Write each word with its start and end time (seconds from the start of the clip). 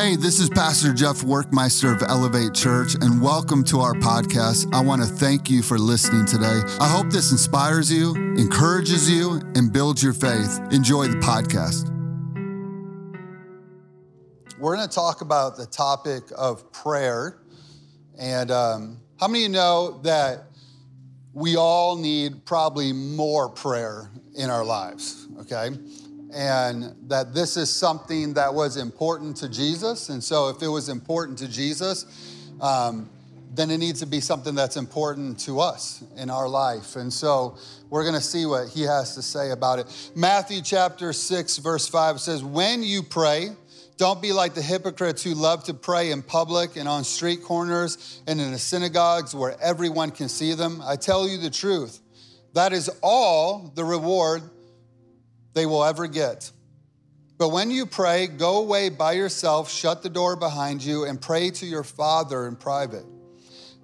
Hey, 0.00 0.14
this 0.14 0.38
is 0.38 0.48
Pastor 0.48 0.94
Jeff 0.94 1.22
Werkmeister 1.22 1.92
of 1.92 2.08
Elevate 2.08 2.54
Church, 2.54 2.94
and 2.94 3.20
welcome 3.20 3.64
to 3.64 3.80
our 3.80 3.94
podcast. 3.94 4.72
I 4.72 4.80
want 4.80 5.02
to 5.02 5.08
thank 5.08 5.50
you 5.50 5.60
for 5.60 5.76
listening 5.76 6.24
today. 6.24 6.60
I 6.78 6.88
hope 6.88 7.10
this 7.10 7.32
inspires 7.32 7.92
you, 7.92 8.14
encourages 8.14 9.10
you, 9.10 9.42
and 9.56 9.72
builds 9.72 10.00
your 10.00 10.12
faith. 10.12 10.60
Enjoy 10.70 11.08
the 11.08 11.16
podcast. 11.16 11.88
We're 14.60 14.76
going 14.76 14.88
to 14.88 14.94
talk 14.94 15.20
about 15.20 15.56
the 15.56 15.66
topic 15.66 16.22
of 16.36 16.70
prayer. 16.72 17.40
And 18.16 18.52
um, 18.52 18.98
how 19.18 19.26
many 19.26 19.46
of 19.46 19.48
you 19.48 19.52
know 19.52 20.00
that 20.04 20.44
we 21.32 21.56
all 21.56 21.96
need 21.96 22.44
probably 22.44 22.92
more 22.92 23.48
prayer 23.48 24.12
in 24.36 24.48
our 24.48 24.64
lives, 24.64 25.26
okay? 25.40 25.70
And 26.32 26.94
that 27.08 27.34
this 27.34 27.56
is 27.56 27.74
something 27.74 28.34
that 28.34 28.52
was 28.52 28.76
important 28.76 29.36
to 29.38 29.48
Jesus. 29.48 30.08
And 30.08 30.22
so, 30.22 30.48
if 30.48 30.62
it 30.62 30.68
was 30.68 30.88
important 30.88 31.38
to 31.38 31.48
Jesus, 31.48 32.06
um, 32.60 33.08
then 33.54 33.70
it 33.70 33.78
needs 33.78 34.00
to 34.00 34.06
be 34.06 34.20
something 34.20 34.54
that's 34.54 34.76
important 34.76 35.40
to 35.40 35.60
us 35.60 36.04
in 36.16 36.30
our 36.30 36.48
life. 36.48 36.96
And 36.96 37.12
so, 37.12 37.56
we're 37.90 38.02
going 38.02 38.14
to 38.14 38.20
see 38.20 38.44
what 38.46 38.68
he 38.68 38.82
has 38.82 39.14
to 39.14 39.22
say 39.22 39.50
about 39.50 39.78
it. 39.78 40.10
Matthew 40.14 40.60
chapter 40.60 41.12
6, 41.12 41.58
verse 41.58 41.88
5 41.88 42.20
says, 42.20 42.44
When 42.44 42.82
you 42.82 43.02
pray, 43.02 43.50
don't 43.96 44.22
be 44.22 44.32
like 44.32 44.54
the 44.54 44.62
hypocrites 44.62 45.24
who 45.24 45.34
love 45.34 45.64
to 45.64 45.74
pray 45.74 46.12
in 46.12 46.22
public 46.22 46.76
and 46.76 46.88
on 46.88 47.02
street 47.02 47.42
corners 47.42 48.20
and 48.28 48.40
in 48.40 48.52
the 48.52 48.58
synagogues 48.58 49.34
where 49.34 49.56
everyone 49.60 50.12
can 50.12 50.28
see 50.28 50.54
them. 50.54 50.80
I 50.84 50.96
tell 50.96 51.28
you 51.28 51.38
the 51.38 51.50
truth. 51.50 52.00
That 52.54 52.72
is 52.72 52.90
all 53.02 53.72
the 53.74 53.84
reward 53.84 54.42
they 55.58 55.66
will 55.66 55.84
ever 55.84 56.06
get. 56.06 56.52
But 57.36 57.48
when 57.48 57.70
you 57.72 57.84
pray, 57.84 58.28
go 58.28 58.58
away 58.58 58.90
by 58.90 59.12
yourself, 59.12 59.70
shut 59.70 60.02
the 60.04 60.08
door 60.08 60.36
behind 60.36 60.84
you, 60.84 61.04
and 61.04 61.20
pray 61.20 61.50
to 61.50 61.66
your 61.66 61.82
Father 61.82 62.46
in 62.46 62.54
private. 62.54 63.04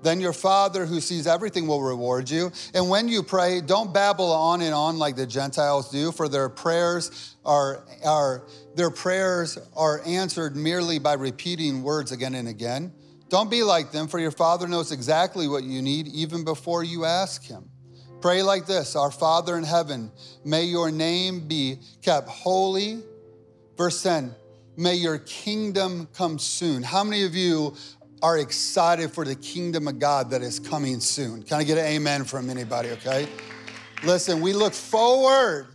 Then 0.00 0.20
your 0.20 0.32
Father 0.32 0.86
who 0.86 1.00
sees 1.00 1.26
everything 1.26 1.66
will 1.66 1.82
reward 1.82 2.30
you. 2.30 2.52
And 2.74 2.88
when 2.90 3.08
you 3.08 3.22
pray, 3.24 3.60
don't 3.60 3.92
babble 3.92 4.30
on 4.30 4.60
and 4.60 4.72
on 4.72 4.98
like 4.98 5.16
the 5.16 5.26
Gentiles 5.26 5.90
do, 5.90 6.12
for 6.12 6.28
their 6.28 6.48
prayers 6.48 7.34
are, 7.44 7.84
are 8.04 8.46
their 8.76 8.90
prayers 8.90 9.58
are 9.76 10.00
answered 10.06 10.54
merely 10.54 11.00
by 11.00 11.14
repeating 11.14 11.82
words 11.82 12.12
again 12.12 12.34
and 12.34 12.46
again. 12.46 12.92
Don't 13.30 13.50
be 13.50 13.64
like 13.64 13.90
them, 13.90 14.06
for 14.06 14.20
your 14.20 14.30
Father 14.30 14.68
knows 14.68 14.92
exactly 14.92 15.48
what 15.48 15.64
you 15.64 15.82
need 15.82 16.06
even 16.08 16.44
before 16.44 16.84
you 16.84 17.04
ask 17.04 17.42
him. 17.44 17.70
Pray 18.24 18.42
like 18.42 18.64
this 18.64 18.96
Our 18.96 19.10
Father 19.10 19.58
in 19.58 19.64
heaven, 19.64 20.10
may 20.46 20.64
your 20.64 20.90
name 20.90 21.46
be 21.46 21.76
kept 22.00 22.26
holy. 22.26 23.02
Verse 23.76 24.02
10, 24.02 24.34
may 24.78 24.94
your 24.94 25.18
kingdom 25.18 26.08
come 26.14 26.38
soon. 26.38 26.82
How 26.82 27.04
many 27.04 27.24
of 27.24 27.34
you 27.34 27.76
are 28.22 28.38
excited 28.38 29.12
for 29.12 29.26
the 29.26 29.34
kingdom 29.34 29.88
of 29.88 29.98
God 29.98 30.30
that 30.30 30.40
is 30.40 30.58
coming 30.58 31.00
soon? 31.00 31.42
Can 31.42 31.58
I 31.58 31.64
get 31.64 31.76
an 31.76 31.84
amen 31.84 32.24
from 32.24 32.48
anybody, 32.48 32.92
okay? 32.92 33.28
Listen, 34.04 34.40
we 34.40 34.54
look 34.54 34.72
forward 34.72 35.73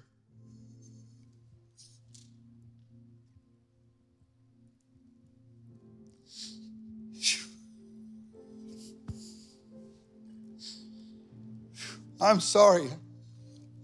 I'm 12.22 12.40
sorry. 12.40 12.90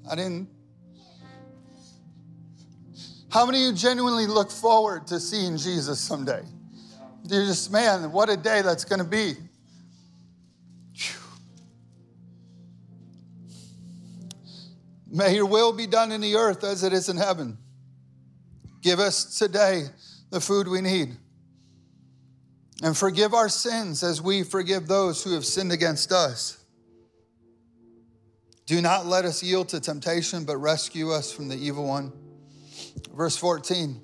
I 0.09 0.16
didn't. 0.16 0.50
How 3.30 3.45
many 3.45 3.66
of 3.66 3.72
you 3.72 3.73
genuinely 3.73 4.27
look 4.27 4.52
forward 4.52 5.08
to 5.08 5.19
seeing 5.19 5.58
Jesus 5.58 6.00
someday? 6.00 6.44
You're 7.27 7.45
just, 7.45 7.72
man, 7.72 8.11
what 8.11 8.30
a 8.30 8.38
day 8.38 8.61
that's 8.61 8.86
going 8.86 9.00
to 9.00 9.05
be. 9.05 9.36
May 15.09 15.36
your 15.36 15.45
will 15.45 15.71
be 15.71 15.88
done 15.88 16.11
in 16.11 16.20
the 16.20 16.36
earth 16.36 16.65
as 16.65 16.83
it 16.83 16.92
is 16.92 17.08
in 17.08 17.15
heaven. 17.15 17.58
Give 18.82 18.99
us 18.99 19.39
today 19.39 19.86
the 20.30 20.42
food 20.42 20.67
we 20.67 20.82
need. 20.82 21.15
And 22.83 22.95
forgive 22.95 23.33
our 23.33 23.48
sins 23.48 24.04
as 24.04 24.21
we 24.21 24.43
forgive 24.43 24.88
those 24.88 25.23
who 25.23 25.33
have 25.33 25.45
sinned 25.45 25.71
against 25.71 26.11
us. 26.11 26.64
Do 28.65 28.81
not 28.81 29.05
let 29.05 29.26
us 29.26 29.43
yield 29.43 29.70
to 29.70 29.80
temptation, 29.80 30.43
but 30.43 30.58
rescue 30.58 31.11
us 31.11 31.31
from 31.31 31.48
the 31.48 31.55
evil 31.55 31.87
one. 31.87 32.11
Verse 33.15 33.37
14. 33.37 34.02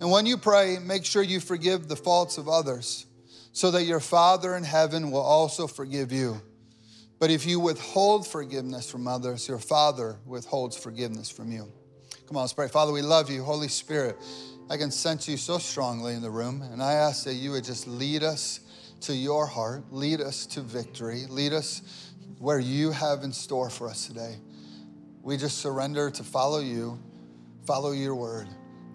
And 0.00 0.10
when 0.10 0.26
you 0.26 0.36
pray, 0.38 0.78
make 0.78 1.04
sure 1.04 1.22
you 1.22 1.40
forgive 1.40 1.88
the 1.88 1.96
faults 1.96 2.38
of 2.38 2.48
others, 2.48 3.06
so 3.52 3.70
that 3.70 3.84
your 3.84 4.00
Father 4.00 4.56
in 4.56 4.64
heaven 4.64 5.10
will 5.10 5.20
also 5.20 5.66
forgive 5.66 6.10
you. 6.10 6.40
But 7.18 7.30
if 7.30 7.46
you 7.46 7.60
withhold 7.60 8.26
forgiveness 8.26 8.90
from 8.90 9.06
others, 9.06 9.46
your 9.46 9.58
Father 9.58 10.16
withholds 10.26 10.76
forgiveness 10.76 11.30
from 11.30 11.52
you. 11.52 11.70
Come 12.26 12.36
on, 12.36 12.44
let's 12.44 12.52
pray. 12.54 12.68
Father, 12.68 12.92
we 12.92 13.02
love 13.02 13.30
you. 13.30 13.44
Holy 13.44 13.68
Spirit, 13.68 14.16
I 14.70 14.76
can 14.78 14.90
sense 14.90 15.28
you 15.28 15.36
so 15.36 15.58
strongly 15.58 16.14
in 16.14 16.22
the 16.22 16.30
room, 16.30 16.62
and 16.62 16.82
I 16.82 16.94
ask 16.94 17.24
that 17.24 17.34
you 17.34 17.50
would 17.52 17.64
just 17.64 17.86
lead 17.86 18.22
us 18.22 18.60
to 19.02 19.14
your 19.14 19.46
heart, 19.46 19.92
lead 19.92 20.20
us 20.20 20.46
to 20.46 20.62
victory, 20.62 21.26
lead 21.28 21.52
us 21.52 22.11
where 22.42 22.58
you 22.58 22.90
have 22.90 23.22
in 23.22 23.32
store 23.32 23.70
for 23.70 23.88
us 23.88 24.08
today. 24.08 24.34
We 25.22 25.36
just 25.36 25.58
surrender 25.58 26.10
to 26.10 26.24
follow 26.24 26.58
you, 26.58 26.98
follow 27.64 27.92
your 27.92 28.16
word. 28.16 28.48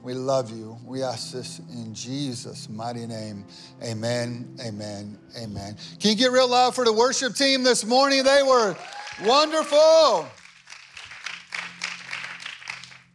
We 0.03 0.13
love 0.13 0.51
you. 0.51 0.77
We 0.83 1.01
ask 1.01 1.31
this 1.31 1.59
in 1.59 1.93
Jesus' 1.93 2.67
mighty 2.67 3.07
name. 3.07 3.45
Amen, 3.81 4.53
amen, 4.59 5.17
amen. 5.41 5.77
Can 5.97 6.11
you 6.11 6.17
get 6.17 6.33
real 6.33 6.49
loud 6.49 6.75
for 6.75 6.83
the 6.83 6.91
worship 6.91 7.35
team 7.35 7.63
this 7.63 7.85
morning? 7.85 8.25
They 8.25 8.43
were 8.43 8.75
wonderful. 9.23 10.27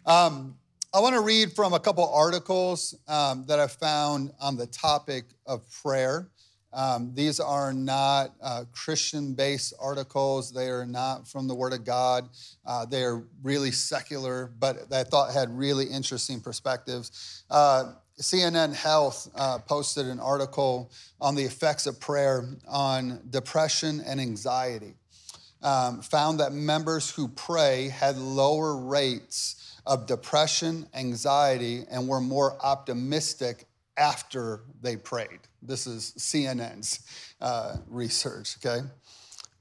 Um, 0.07 0.57
I 0.95 1.01
want 1.01 1.15
to 1.15 1.21
read 1.21 1.53
from 1.53 1.75
a 1.75 1.79
couple 1.79 2.11
articles 2.11 2.95
um, 3.07 3.45
that 3.49 3.61
I 3.61 3.67
found 3.67 4.33
on 4.41 4.57
the 4.57 4.67
topic 4.67 5.25
of 5.45 5.63
prayer. 5.83 6.31
Um, 6.73 7.13
these 7.15 7.39
are 7.39 7.73
not 7.73 8.35
uh, 8.43 8.65
Christian 8.73 9.35
based 9.35 9.75
articles. 9.81 10.53
They 10.53 10.69
are 10.69 10.87
not 10.87 11.29
from 11.29 11.47
the 11.47 11.55
Word 11.55 11.73
of 11.73 11.85
God. 11.85 12.29
Uh, 12.65 12.87
they 12.87 13.03
are 13.03 13.23
really 13.43 13.71
secular, 13.71 14.51
but 14.59 14.93
I 14.93 15.05
thought 15.05 15.33
had 15.33 15.57
really 15.57 15.87
interesting 15.87 16.41
perspectives. 16.41 17.45
Uh, 17.51 17.93
CNN 18.21 18.75
Health 18.75 19.31
uh, 19.35 19.59
posted 19.59 20.07
an 20.07 20.21
article 20.21 20.91
on 21.21 21.35
the 21.35 21.43
effects 21.43 21.87
of 21.87 22.01
prayer 22.01 22.45
on 22.69 23.21
depression 23.31 24.03
and 24.07 24.21
anxiety. 24.21 24.95
Um, 25.63 26.03
found 26.03 26.41
that 26.41 26.53
members 26.53 27.11
who 27.11 27.29
pray 27.29 27.89
had 27.89 28.19
lower 28.19 28.77
rates 28.77 29.79
of 29.87 30.07
depression, 30.07 30.87
anxiety, 30.95 31.85
and 31.91 32.09
were 32.09 32.21
more 32.21 32.57
optimistic 32.65 33.67
after 33.97 34.63
they 34.81 34.97
prayed. 34.97 35.41
This 35.63 35.87
is 35.87 36.15
CNN's 36.19 37.01
uh, 37.41 37.77
research, 37.89 38.57
okay? 38.65 38.87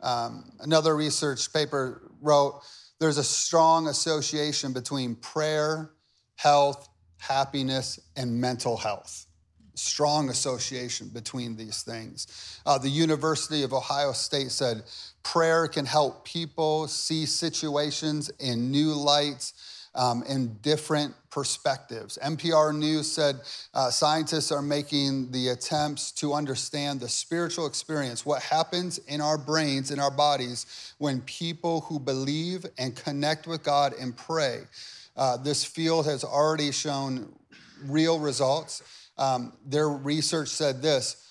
Um, 0.01 0.51
another 0.59 0.95
research 0.95 1.51
paper 1.53 2.11
wrote 2.21 2.61
there's 2.99 3.17
a 3.17 3.23
strong 3.23 3.87
association 3.87 4.73
between 4.73 5.15
prayer, 5.15 5.91
health, 6.35 6.87
happiness, 7.17 7.99
and 8.15 8.39
mental 8.39 8.77
health. 8.77 9.25
Strong 9.73 10.29
association 10.29 11.09
between 11.09 11.55
these 11.55 11.81
things. 11.81 12.59
Uh, 12.65 12.77
the 12.77 12.89
University 12.89 13.63
of 13.63 13.73
Ohio 13.73 14.11
State 14.11 14.51
said 14.51 14.83
prayer 15.23 15.67
can 15.67 15.85
help 15.85 16.25
people 16.25 16.87
see 16.87 17.25
situations 17.25 18.29
in 18.39 18.69
new 18.69 18.93
lights 18.93 19.80
um, 19.95 20.23
in 20.27 20.53
different 20.61 21.13
perspectives. 21.29 22.17
NPR 22.21 22.75
News 22.75 23.11
said 23.11 23.37
uh, 23.73 23.89
scientists 23.89 24.51
are 24.51 24.61
making 24.61 25.31
the 25.31 25.49
attempts 25.49 26.11
to 26.13 26.33
understand 26.33 26.99
the 26.99 27.09
spiritual 27.09 27.65
experience, 27.65 28.25
what 28.25 28.41
happens 28.41 28.97
in 29.07 29.21
our 29.21 29.37
brains, 29.37 29.91
in 29.91 29.99
our 29.99 30.11
bodies, 30.11 30.93
when 30.97 31.21
people 31.21 31.81
who 31.81 31.99
believe 31.99 32.65
and 32.77 32.95
connect 32.95 33.47
with 33.47 33.63
God 33.63 33.93
and 33.99 34.15
pray. 34.15 34.61
Uh, 35.15 35.37
this 35.37 35.63
field 35.63 36.05
has 36.05 36.23
already 36.23 36.71
shown 36.71 37.33
real 37.85 38.19
results. 38.19 38.83
Um, 39.17 39.53
their 39.65 39.89
research 39.89 40.49
said 40.49 40.81
this 40.81 41.27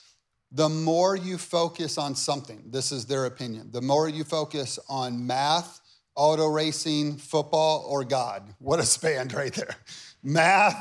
the 0.52 0.68
more 0.68 1.14
you 1.14 1.38
focus 1.38 1.96
on 1.96 2.16
something, 2.16 2.60
this 2.66 2.90
is 2.90 3.06
their 3.06 3.26
opinion, 3.26 3.70
the 3.70 3.80
more 3.80 4.08
you 4.08 4.24
focus 4.24 4.80
on 4.88 5.26
math, 5.26 5.79
auto 6.20 6.48
racing, 6.48 7.16
football, 7.16 7.86
or 7.88 8.04
God. 8.04 8.42
What 8.58 8.78
a 8.78 8.84
span 8.84 9.28
right 9.34 9.54
there. 9.54 9.74
Math, 10.22 10.76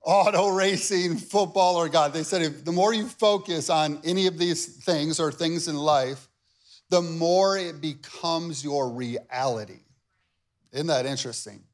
auto 0.00 0.48
racing, 0.50 1.16
football, 1.16 1.74
or 1.74 1.88
God. 1.88 2.12
They 2.12 2.22
said 2.22 2.42
if 2.42 2.64
the 2.64 2.70
more 2.70 2.94
you 2.94 3.08
focus 3.08 3.68
on 3.68 3.98
any 4.04 4.28
of 4.28 4.38
these 4.38 4.64
things 4.84 5.18
or 5.18 5.32
things 5.32 5.66
in 5.66 5.74
life, 5.74 6.28
the 6.88 7.02
more 7.02 7.58
it 7.58 7.80
becomes 7.80 8.62
your 8.62 8.88
reality. 8.88 9.80
Isn't 10.70 10.86
that 10.86 11.04
interesting? 11.04 11.64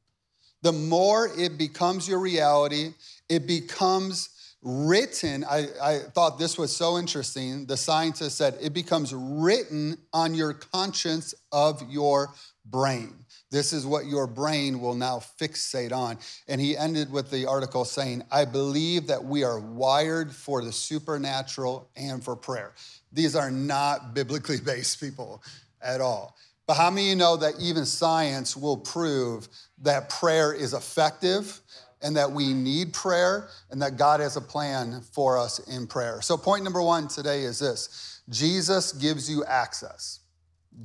The 0.63 0.71
more 0.71 1.29
it 1.37 1.55
becomes 1.55 2.07
your 2.07 2.17
reality, 2.17 2.95
it 3.29 3.45
becomes 3.45 4.29
written. 4.63 5.43
I, 5.43 5.67
I 5.79 5.99
thought 5.99 6.39
this 6.39 6.57
was 6.57 6.75
so 6.75 6.97
interesting. 6.97 7.67
The 7.67 7.77
scientist 7.77 8.37
said 8.37 8.57
it 8.59 8.73
becomes 8.73 9.13
written 9.13 9.99
on 10.13 10.33
your 10.33 10.53
conscience 10.53 11.35
of 11.51 11.83
your 11.91 12.33
brain. 12.65 13.13
This 13.51 13.73
is 13.73 13.85
what 13.85 14.05
your 14.05 14.25
brain 14.25 14.79
will 14.79 14.95
now 14.95 15.19
fixate 15.19 15.91
on. 15.91 16.17
And 16.47 16.59
he 16.59 16.75
ended 16.75 17.11
with 17.11 17.29
the 17.29 17.45
article 17.45 17.85
saying, 17.85 18.23
I 18.31 18.45
believe 18.45 19.07
that 19.07 19.23
we 19.23 19.43
are 19.43 19.59
wired 19.59 20.31
for 20.31 20.63
the 20.63 20.71
supernatural 20.71 21.87
and 21.95 22.23
for 22.23 22.35
prayer. 22.35 22.73
These 23.11 23.35
are 23.35 23.51
not 23.51 24.13
biblically 24.13 24.59
based 24.65 24.99
people 24.99 25.43
at 25.81 26.01
all. 26.01 26.35
But 26.65 26.75
how 26.75 26.89
many 26.89 27.07
of 27.07 27.09
you 27.09 27.15
know 27.17 27.37
that 27.37 27.55
even 27.59 27.85
science 27.85 28.55
will 28.55 28.77
prove 28.77 29.47
that 29.81 30.09
prayer 30.09 30.53
is 30.53 30.73
effective 30.73 31.59
and 32.01 32.15
that 32.15 32.31
we 32.31 32.53
need 32.53 32.93
prayer 32.93 33.49
and 33.69 33.81
that 33.81 33.97
God 33.97 34.19
has 34.19 34.37
a 34.37 34.41
plan 34.41 35.01
for 35.11 35.37
us 35.37 35.59
in 35.67 35.87
prayer? 35.87 36.21
So, 36.21 36.37
point 36.37 36.63
number 36.63 36.81
one 36.81 37.09
today 37.09 37.43
is 37.43 37.59
this 37.59 38.21
Jesus 38.29 38.93
gives 38.93 39.29
you 39.29 39.43
access. 39.43 40.19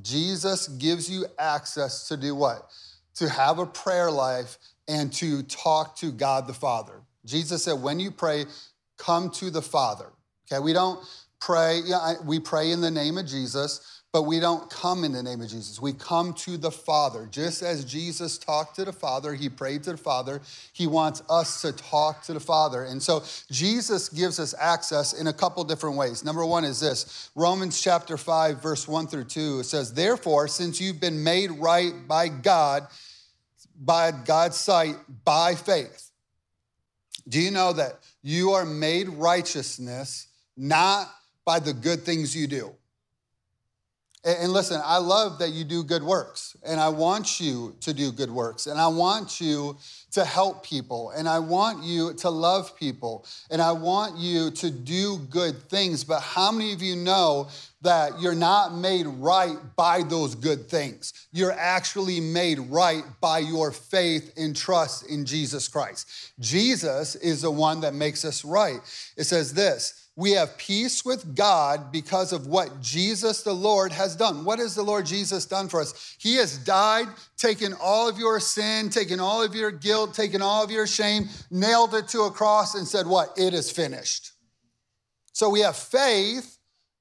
Jesus 0.01 0.67
gives 0.67 1.09
you 1.09 1.25
access 1.37 2.07
to 2.07 2.17
do 2.17 2.35
what? 2.35 2.69
To 3.15 3.29
have 3.29 3.59
a 3.59 3.65
prayer 3.65 4.11
life 4.11 4.57
and 4.87 5.11
to 5.13 5.43
talk 5.43 5.95
to 5.97 6.11
God 6.11 6.47
the 6.47 6.53
Father. 6.53 7.01
Jesus 7.25 7.63
said, 7.63 7.81
when 7.81 7.99
you 7.99 8.11
pray, 8.11 8.45
come 8.97 9.29
to 9.31 9.49
the 9.51 9.61
Father. 9.61 10.11
Okay, 10.51 10.59
we 10.59 10.73
don't 10.73 11.03
pray, 11.39 11.81
yeah, 11.85 12.15
we 12.25 12.39
pray 12.39 12.71
in 12.71 12.81
the 12.81 12.91
name 12.91 13.17
of 13.17 13.25
Jesus, 13.25 13.98
but 14.11 14.23
we 14.23 14.39
don't 14.39 14.67
come 14.71 15.03
in 15.03 15.11
the 15.11 15.21
name 15.21 15.39
of 15.39 15.49
Jesus. 15.49 15.79
We 15.79 15.93
come 15.93 16.33
to 16.33 16.57
the 16.57 16.71
Father. 16.71 17.27
Just 17.29 17.61
as 17.61 17.85
Jesus 17.85 18.39
talked 18.39 18.75
to 18.77 18.85
the 18.85 18.91
Father, 18.91 19.35
he 19.35 19.49
prayed 19.49 19.83
to 19.83 19.91
the 19.91 19.97
Father, 19.97 20.41
he 20.73 20.87
wants 20.87 21.21
us 21.29 21.61
to 21.61 21.71
talk 21.71 22.23
to 22.23 22.33
the 22.33 22.39
Father. 22.39 22.85
And 22.85 23.01
so 23.01 23.23
Jesus 23.51 24.09
gives 24.09 24.39
us 24.39 24.55
access 24.59 25.13
in 25.13 25.27
a 25.27 25.33
couple 25.33 25.63
different 25.63 25.95
ways. 25.95 26.25
Number 26.25 26.43
one 26.43 26.65
is 26.65 26.79
this 26.79 27.29
Romans 27.35 27.79
chapter 27.79 28.17
5, 28.17 28.61
verse 28.61 28.87
1 28.87 29.07
through 29.07 29.25
2. 29.25 29.59
It 29.59 29.65
says, 29.65 29.93
Therefore, 29.93 30.47
since 30.47 30.81
you've 30.81 30.99
been 30.99 31.23
made 31.23 31.51
right 31.51 31.93
by 32.07 32.29
God, 32.29 32.87
by 33.79 34.11
God's 34.11 34.57
sight, 34.57 34.95
by 35.23 35.53
faith, 35.53 36.09
do 37.27 37.39
you 37.39 37.51
know 37.51 37.73
that 37.73 37.99
you 38.23 38.51
are 38.51 38.65
made 38.65 39.07
righteousness 39.09 40.27
not 40.57 41.13
by 41.45 41.59
the 41.59 41.73
good 41.73 42.01
things 42.01 42.35
you 42.35 42.47
do? 42.47 42.73
And 44.25 44.51
listen, 44.51 44.81
I 44.83 44.97
love 44.97 45.39
that 45.39 45.51
you 45.51 45.63
do 45.63 45.81
good 45.81 46.03
works, 46.03 46.53
and 46.65 46.77
I 46.77 46.89
want 46.89 47.39
you 47.39 47.73
to 47.79 47.93
do 47.93 48.11
good 48.11 48.29
works, 48.29 48.67
and 48.67 48.77
I 48.77 48.87
want 48.87 49.39
you 49.39 49.77
to 50.11 50.25
help 50.25 50.61
people, 50.61 51.11
and 51.11 51.25
I 51.25 51.39
want 51.39 51.85
you 51.85 52.13
to 52.15 52.29
love 52.29 52.75
people, 52.75 53.25
and 53.49 53.61
I 53.61 53.71
want 53.71 54.17
you 54.17 54.51
to 54.51 54.71
do 54.71 55.19
good 55.29 55.69
things. 55.69 56.03
But 56.03 56.19
how 56.19 56.51
many 56.51 56.73
of 56.73 56.81
you 56.81 56.97
know 56.97 57.47
that 57.81 58.19
you're 58.19 58.35
not 58.35 58.75
made 58.75 59.07
right 59.07 59.55
by 59.77 60.03
those 60.03 60.35
good 60.35 60.67
things? 60.67 61.13
You're 61.31 61.53
actually 61.53 62.19
made 62.19 62.59
right 62.59 63.03
by 63.21 63.39
your 63.39 63.71
faith 63.71 64.33
and 64.35 64.53
trust 64.53 65.09
in 65.09 65.25
Jesus 65.25 65.69
Christ. 65.69 66.33
Jesus 66.41 67.15
is 67.15 67.41
the 67.41 67.51
one 67.51 67.79
that 67.81 67.93
makes 67.93 68.25
us 68.25 68.43
right. 68.43 68.81
It 69.15 69.23
says 69.23 69.53
this 69.53 70.08
we 70.19 70.31
have 70.31 70.57
peace 70.57 71.05
with 71.05 71.33
God 71.33 71.93
because 71.93 72.33
of 72.33 72.45
what 72.45 72.81
Jesus 72.81 73.41
the 73.41 73.53
Lord 73.53 73.93
has 73.93 74.17
done. 74.17 74.43
What 74.43 74.59
has 74.59 74.75
the 74.75 74.83
Lord 74.83 75.05
Jesus 75.05 75.45
done 75.45 75.69
for 75.69 75.79
us? 75.79 76.17
He 76.19 76.35
has 76.35 76.57
died, 76.57 77.07
taken 77.37 77.73
all 77.81 78.09
of 78.09 78.19
your 78.19 78.41
sin, 78.41 78.89
taken 78.89 79.21
all 79.21 79.41
of 79.41 79.55
your 79.55 79.71
guilt, 79.71 80.13
taken 80.13 80.41
all 80.41 80.61
of 80.61 80.71
your 80.71 80.87
shame, 80.87 81.29
nailed 81.49 81.95
it 81.95 82.09
to 82.09 82.23
a 82.23 82.31
cross, 82.31 82.75
and 82.75 82.85
said, 82.85 83.07
What? 83.07 83.29
It 83.37 83.53
is 83.53 83.71
finished. 83.71 84.33
So 85.31 85.49
we 85.49 85.61
have 85.61 85.77
faith 85.77 86.57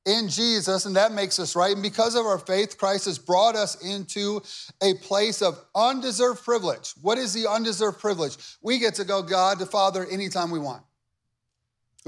in 0.06 0.28
Jesus, 0.28 0.86
and 0.86 0.94
that 0.94 1.10
makes 1.10 1.40
us 1.40 1.56
right. 1.56 1.74
And 1.74 1.82
because 1.82 2.14
of 2.14 2.24
our 2.24 2.38
faith, 2.38 2.78
Christ 2.78 3.06
has 3.06 3.18
brought 3.18 3.56
us 3.56 3.82
into 3.84 4.40
a 4.80 4.94
place 4.94 5.42
of 5.42 5.58
undeserved 5.74 6.44
privilege. 6.44 6.92
What 7.02 7.18
is 7.18 7.34
the 7.34 7.50
undeserved 7.50 7.98
privilege? 7.98 8.36
We 8.62 8.78
get 8.78 8.94
to 8.94 9.04
go 9.04 9.22
God 9.22 9.58
the 9.58 9.66
Father 9.66 10.06
anytime 10.06 10.52
we 10.52 10.60
want. 10.60 10.84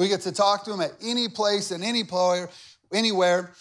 We 0.00 0.08
get 0.08 0.22
to 0.22 0.32
talk 0.32 0.64
to 0.64 0.72
him 0.72 0.80
at 0.80 0.92
any 1.02 1.28
place 1.28 1.72
and 1.72 1.84
any 1.84 2.04
player, 2.04 2.48
anywhere. 2.90 3.52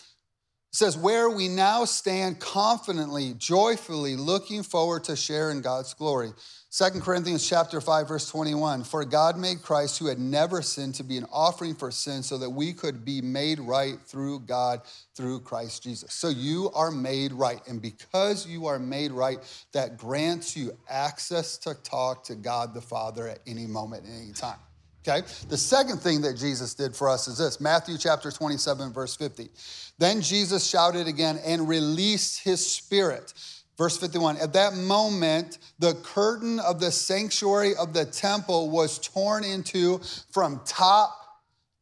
It 0.72 0.76
says, 0.76 0.98
where 0.98 1.30
we 1.30 1.50
now 1.50 1.84
stand 1.84 2.40
confidently, 2.40 3.34
joyfully, 3.38 4.16
looking 4.16 4.64
forward 4.64 5.04
to 5.06 5.18
sharing 5.18 5.60
God's 5.60 5.94
glory. 5.94 6.32
2 6.72 7.02
Corinthians 7.02 7.46
chapter 7.46 7.82
5, 7.82 8.08
verse 8.08 8.30
21. 8.30 8.86
For 8.86 9.04
God 9.04 9.38
made 9.38 9.62
Christ, 9.62 10.00
who 10.00 10.06
had 10.06 10.18
never 10.18 10.62
sinned, 10.62 10.96
to 10.96 11.04
be 11.04 11.18
an 11.18 11.26
offering 11.30 11.76
for 11.76 11.92
sin, 11.92 12.24
so 12.24 12.38
that 12.38 12.50
we 12.50 12.72
could 12.72 13.04
be 13.04 13.20
made 13.20 13.60
right 13.60 13.98
through 14.06 14.40
God 14.40 14.80
through 15.16 15.42
Christ 15.42 15.84
Jesus. 15.84 16.14
So 16.14 16.30
you 16.30 16.72
are 16.74 16.90
made 16.90 17.34
right. 17.34 17.60
And 17.68 17.82
because 17.82 18.48
you 18.48 18.68
are 18.68 18.80
made 18.80 19.12
right, 19.12 19.40
that 19.74 19.98
grants 19.98 20.56
you 20.56 20.72
access 20.88 21.58
to 21.58 21.74
talk 21.74 22.24
to 22.26 22.36
God 22.36 22.74
the 22.74 22.80
Father 22.80 23.28
at 23.28 23.40
any 23.46 23.68
moment, 23.68 24.06
at 24.06 24.14
any 24.14 24.32
time. 24.32 24.60
Okay? 25.08 25.26
The 25.48 25.58
second 25.58 26.00
thing 26.00 26.22
that 26.22 26.36
Jesus 26.38 26.74
did 26.74 26.96
for 26.96 27.10
us 27.10 27.28
is 27.28 27.38
this 27.38 27.62
Matthew 27.62 27.98
chapter 27.98 28.32
27, 28.32 28.92
verse 28.92 29.16
50. 29.16 29.50
Then 29.98 30.22
Jesus 30.22 30.68
shouted 30.68 31.08
again 31.08 31.40
and 31.46 31.68
released 31.68 32.44
his 32.44 32.66
spirit. 32.66 33.34
Verse 33.78 33.98
51 33.98 34.38
At 34.38 34.54
that 34.54 34.74
moment, 34.74 35.60
the 35.80 35.94
curtain 36.04 36.60
of 36.60 36.80
the 36.80 36.92
sanctuary 36.92 37.76
of 37.76 37.94
the 37.94 38.06
temple 38.06 38.70
was 38.70 39.00
torn 39.00 39.44
into 39.44 40.00
from 40.32 40.62
top 40.66 41.16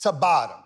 to 0.02 0.12
bottom. 0.12 0.58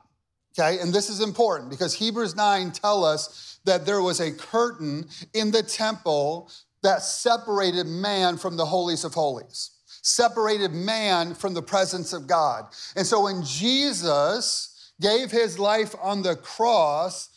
Okay, 0.60 0.80
and 0.80 0.94
this 0.94 1.10
is 1.10 1.22
important 1.22 1.70
because 1.70 1.94
Hebrews 1.94 2.36
9 2.36 2.72
tell 2.74 3.06
us 3.06 3.60
that 3.64 3.86
there 3.86 4.02
was 4.02 4.20
a 4.20 4.34
curtain 4.34 5.08
in 5.34 5.52
the 5.52 5.64
temple 5.64 6.52
that 6.84 7.02
separated 7.02 7.86
man 7.86 8.38
from 8.38 8.58
the 8.58 8.66
holies 8.66 9.06
of 9.06 9.14
holies 9.14 9.72
separated 10.02 10.74
man 10.74 11.34
from 11.36 11.54
the 11.54 11.62
presence 11.62 12.14
of 12.14 12.28
God. 12.28 12.66
And 12.96 13.06
so 13.06 13.24
when 13.24 13.44
Jesus 13.44 14.92
gave 15.00 15.32
his 15.32 15.60
life 15.60 15.96
on 16.02 16.22
the 16.22 16.36
cross, 16.36 17.30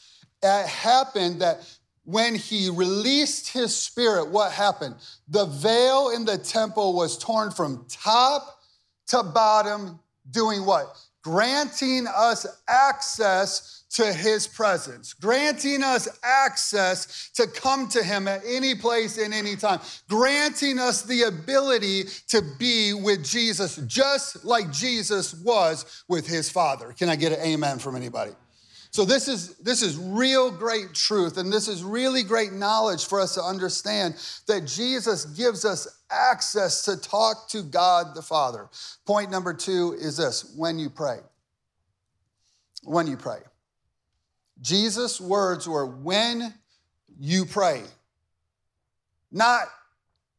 it 0.42 0.66
happened 0.66 1.40
that 1.40 1.60
when 2.04 2.34
he 2.34 2.68
released 2.68 3.48
his 3.48 3.74
spirit, 3.74 4.28
what 4.28 4.52
happened? 4.52 4.96
The 5.28 5.46
veil 5.46 6.10
in 6.10 6.24
the 6.24 6.36
temple 6.36 6.94
was 6.94 7.16
torn 7.16 7.50
from 7.50 7.86
top 7.88 8.60
to 9.08 9.22
bottom, 9.22 9.98
doing 10.30 10.66
what? 10.66 10.86
Granting 11.22 12.06
us 12.06 12.46
access 12.68 13.83
to 13.94 14.12
his 14.12 14.46
presence, 14.46 15.14
granting 15.14 15.82
us 15.82 16.08
access 16.22 17.30
to 17.30 17.46
come 17.46 17.88
to 17.88 18.02
him 18.02 18.26
at 18.26 18.42
any 18.44 18.74
place 18.74 19.18
in 19.18 19.32
any 19.32 19.54
time, 19.56 19.80
granting 20.08 20.78
us 20.78 21.02
the 21.02 21.22
ability 21.22 22.04
to 22.28 22.42
be 22.58 22.92
with 22.92 23.24
Jesus 23.24 23.76
just 23.86 24.44
like 24.44 24.70
Jesus 24.72 25.34
was 25.34 26.04
with 26.08 26.26
his 26.26 26.50
Father. 26.50 26.92
Can 26.92 27.08
I 27.08 27.16
get 27.16 27.32
an 27.32 27.40
amen 27.40 27.78
from 27.78 27.94
anybody? 27.94 28.32
So 28.90 29.04
this 29.04 29.26
is 29.26 29.56
this 29.56 29.82
is 29.82 29.96
real 29.96 30.52
great 30.52 30.94
truth 30.94 31.36
and 31.36 31.52
this 31.52 31.66
is 31.66 31.82
really 31.82 32.22
great 32.22 32.52
knowledge 32.52 33.06
for 33.06 33.20
us 33.20 33.34
to 33.34 33.42
understand 33.42 34.14
that 34.46 34.68
Jesus 34.68 35.24
gives 35.24 35.64
us 35.64 35.88
access 36.10 36.84
to 36.84 36.96
talk 36.96 37.48
to 37.48 37.62
God 37.62 38.14
the 38.14 38.22
Father. 38.22 38.68
Point 39.04 39.32
number 39.32 39.52
2 39.52 39.96
is 39.98 40.16
this, 40.16 40.54
when 40.56 40.78
you 40.78 40.90
pray. 40.90 41.18
When 42.84 43.08
you 43.08 43.16
pray. 43.16 43.38
Jesus' 44.60 45.20
words 45.20 45.68
were 45.68 45.86
when 45.86 46.54
you 47.18 47.44
pray, 47.44 47.82
not 49.30 49.66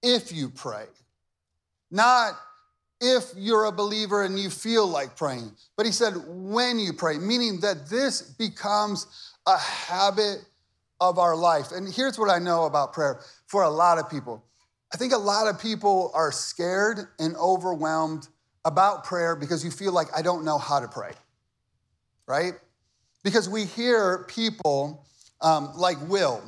if 0.01 0.31
you 0.31 0.49
pray, 0.49 0.85
not 1.91 2.33
if 3.01 3.31
you're 3.35 3.65
a 3.65 3.71
believer 3.71 4.23
and 4.23 4.39
you 4.39 4.49
feel 4.49 4.87
like 4.87 5.15
praying, 5.15 5.51
but 5.75 5.85
he 5.85 5.91
said 5.91 6.13
when 6.27 6.79
you 6.79 6.93
pray, 6.93 7.17
meaning 7.17 7.59
that 7.61 7.89
this 7.89 8.21
becomes 8.21 9.33
a 9.45 9.57
habit 9.57 10.39
of 11.01 11.19
our 11.19 11.35
life. 11.35 11.71
And 11.71 11.91
here's 11.91 12.17
what 12.17 12.29
I 12.29 12.39
know 12.39 12.65
about 12.65 12.93
prayer 12.93 13.19
for 13.47 13.63
a 13.63 13.69
lot 13.69 13.97
of 13.97 14.09
people. 14.09 14.43
I 14.93 14.97
think 14.97 15.13
a 15.13 15.17
lot 15.17 15.47
of 15.47 15.59
people 15.59 16.11
are 16.13 16.31
scared 16.31 16.99
and 17.19 17.35
overwhelmed 17.35 18.27
about 18.63 19.03
prayer 19.03 19.35
because 19.35 19.63
you 19.63 19.71
feel 19.71 19.91
like 19.91 20.07
I 20.15 20.21
don't 20.21 20.45
know 20.45 20.57
how 20.57 20.79
to 20.79 20.87
pray, 20.87 21.11
right? 22.27 22.53
Because 23.25 23.49
we 23.49 23.65
hear 23.65 24.23
people 24.27 25.03
um, 25.41 25.71
like 25.75 25.97
Will, 26.07 26.43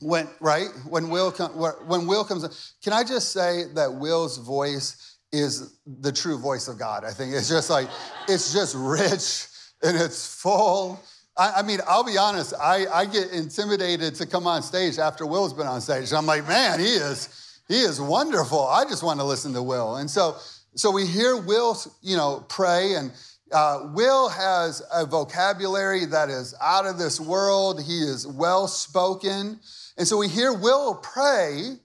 when, 0.00 0.26
right? 0.40 0.68
When 0.88 1.10
Will, 1.10 1.30
when 1.30 2.06
Will 2.06 2.24
comes, 2.24 2.72
can 2.82 2.94
I 2.94 3.04
just 3.04 3.32
say 3.32 3.64
that 3.74 3.92
Will's 3.92 4.38
voice 4.38 5.18
is 5.30 5.78
the 5.86 6.10
true 6.10 6.38
voice 6.38 6.68
of 6.68 6.78
God? 6.78 7.04
I 7.04 7.10
think 7.10 7.34
it's 7.34 7.50
just 7.50 7.68
like, 7.68 7.90
it's 8.30 8.50
just 8.54 8.74
rich 8.74 9.46
and 9.82 9.94
it's 10.00 10.40
full. 10.40 10.98
I, 11.36 11.56
I 11.56 11.62
mean, 11.62 11.80
I'll 11.86 12.02
be 12.02 12.16
honest, 12.16 12.54
I, 12.58 12.86
I 12.86 13.04
get 13.04 13.32
intimidated 13.32 14.14
to 14.14 14.26
come 14.26 14.46
on 14.46 14.62
stage 14.62 14.98
after 14.98 15.26
Will's 15.26 15.52
been 15.52 15.66
on 15.66 15.82
stage. 15.82 16.14
I'm 16.14 16.24
like, 16.24 16.48
man, 16.48 16.80
he 16.80 16.86
is, 16.86 17.60
he 17.68 17.80
is 17.80 18.00
wonderful. 18.00 18.66
I 18.66 18.84
just 18.84 19.02
want 19.02 19.20
to 19.20 19.26
listen 19.26 19.52
to 19.52 19.62
Will. 19.62 19.96
And 19.96 20.10
so, 20.10 20.36
so 20.76 20.90
we 20.90 21.04
hear 21.04 21.36
Will, 21.36 21.76
you 22.00 22.16
know, 22.16 22.42
pray 22.48 22.94
and 22.94 23.12
Uh, 23.54 23.88
Will 23.94 24.28
has 24.28 24.82
a 24.92 25.06
vocabulary 25.06 26.06
that 26.06 26.28
is 26.28 26.56
out 26.60 26.86
of 26.86 26.98
this 26.98 27.20
world. 27.20 27.80
He 27.80 28.00
is 28.00 28.26
well 28.26 28.66
spoken. 28.66 29.60
And 29.96 30.08
so 30.08 30.16
we 30.16 30.26
hear 30.26 30.52
Will 30.52 30.96
pray, 30.96 31.76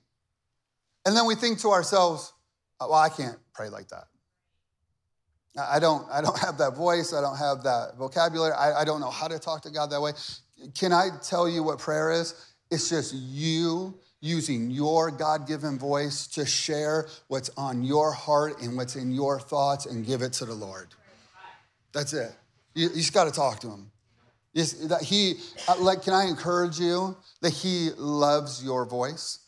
and 1.06 1.16
then 1.16 1.28
we 1.28 1.36
think 1.36 1.60
to 1.60 1.70
ourselves, 1.70 2.34
well, 2.80 2.96
I 2.96 3.10
can't 3.10 3.38
pray 3.54 3.70
like 3.70 3.90
that. 3.90 4.06
I 5.60 5.80
don't, 5.80 6.10
I 6.12 6.22
don't 6.22 6.40
have 6.40 6.58
that 6.58 6.76
voice. 6.76 7.14
I 7.14 7.22
don't 7.22 7.38
have 7.38 7.62
that 7.64 7.98
vocabulary. 7.98 8.54
I, 8.54 8.82
I 8.82 8.84
don't 8.84 9.00
know 9.00 9.12
how 9.12 9.28
to 9.28 9.38
talk 9.38 9.62
to 9.64 9.70
God 9.70 9.92
that 9.92 10.02
way. 10.02 10.14
Can 10.74 10.92
I 10.92 11.10
tell 11.22 11.48
you 11.48 11.62
what 11.62 11.78
prayer 11.78 12.12
is? 12.12 12.34
It's 12.72 12.90
just 12.90 13.14
you 13.14 14.00
using 14.22 14.72
your 14.72 15.12
God 15.12 15.48
given 15.48 15.78
voice 15.78 16.26
to 16.28 16.48
share 16.48 17.08
what's 17.28 17.52
on 17.58 17.84
your 17.84 18.12
heart 18.12 18.60
and 18.62 18.76
what's 18.76 18.96
in 18.96 19.12
your 19.12 19.40
thoughts 19.40 19.86
and 19.86 20.04
give 20.04 20.24
it 20.24 20.34
to 20.34 20.46
the 20.46 20.54
Lord. 20.56 20.88
That's 21.94 22.14
it. 22.14 22.32
You, 22.74 22.90
you 22.90 22.96
just 22.96 23.14
got 23.14 23.26
to 23.26 23.32
talk 23.32 23.60
to 23.62 23.68
Him. 23.68 23.92
that 24.54 25.02
he, 25.02 25.36
uh, 25.68 25.76
like, 25.80 26.04
can 26.04 26.14
I 26.14 26.26
encourage 26.26 26.80
you 26.80 27.18
that 27.42 27.52
He 27.52 27.90
loves 27.98 28.64
your 28.64 28.86
voice, 28.86 29.40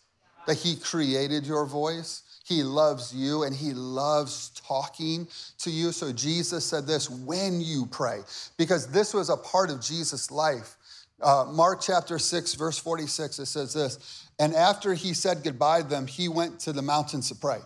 that 0.48 0.57
He 0.57 0.75
created 0.75 1.45
your 1.45 1.65
voice, 1.65 2.24
He 2.45 2.63
loves 2.63 3.13
you, 3.13 3.43
and 3.43 3.55
He 3.55 3.74
loves 3.74 4.50
talking 4.67 5.27
to 5.60 5.69
you. 5.69 5.91
So 5.91 6.12
Jesus 6.12 6.65
said 6.65 6.88
this 6.88 7.10
when 7.10 7.62
you 7.62 7.86
pray, 7.86 8.21
because 8.57 8.88
this 8.88 9.13
was 9.13 9.29
a 9.29 9.38
part 9.38 9.69
of 9.69 9.81
Jesus' 9.81 10.31
life. 10.31 10.77
Uh, 11.21 11.45
Mark 11.51 11.81
chapter 11.81 12.17
6, 12.17 12.55
verse 12.55 12.79
46, 12.79 13.38
it 13.38 13.45
says 13.45 13.74
this 13.74 14.27
And 14.39 14.55
after 14.55 14.95
he 14.95 15.13
said 15.13 15.43
goodbye 15.43 15.83
to 15.83 15.88
them, 15.88 16.07
he 16.07 16.27
went 16.27 16.60
to 16.62 16.74
the 16.74 16.81
mountains 16.81 17.29
to 17.29 17.36
pray. 17.36 17.60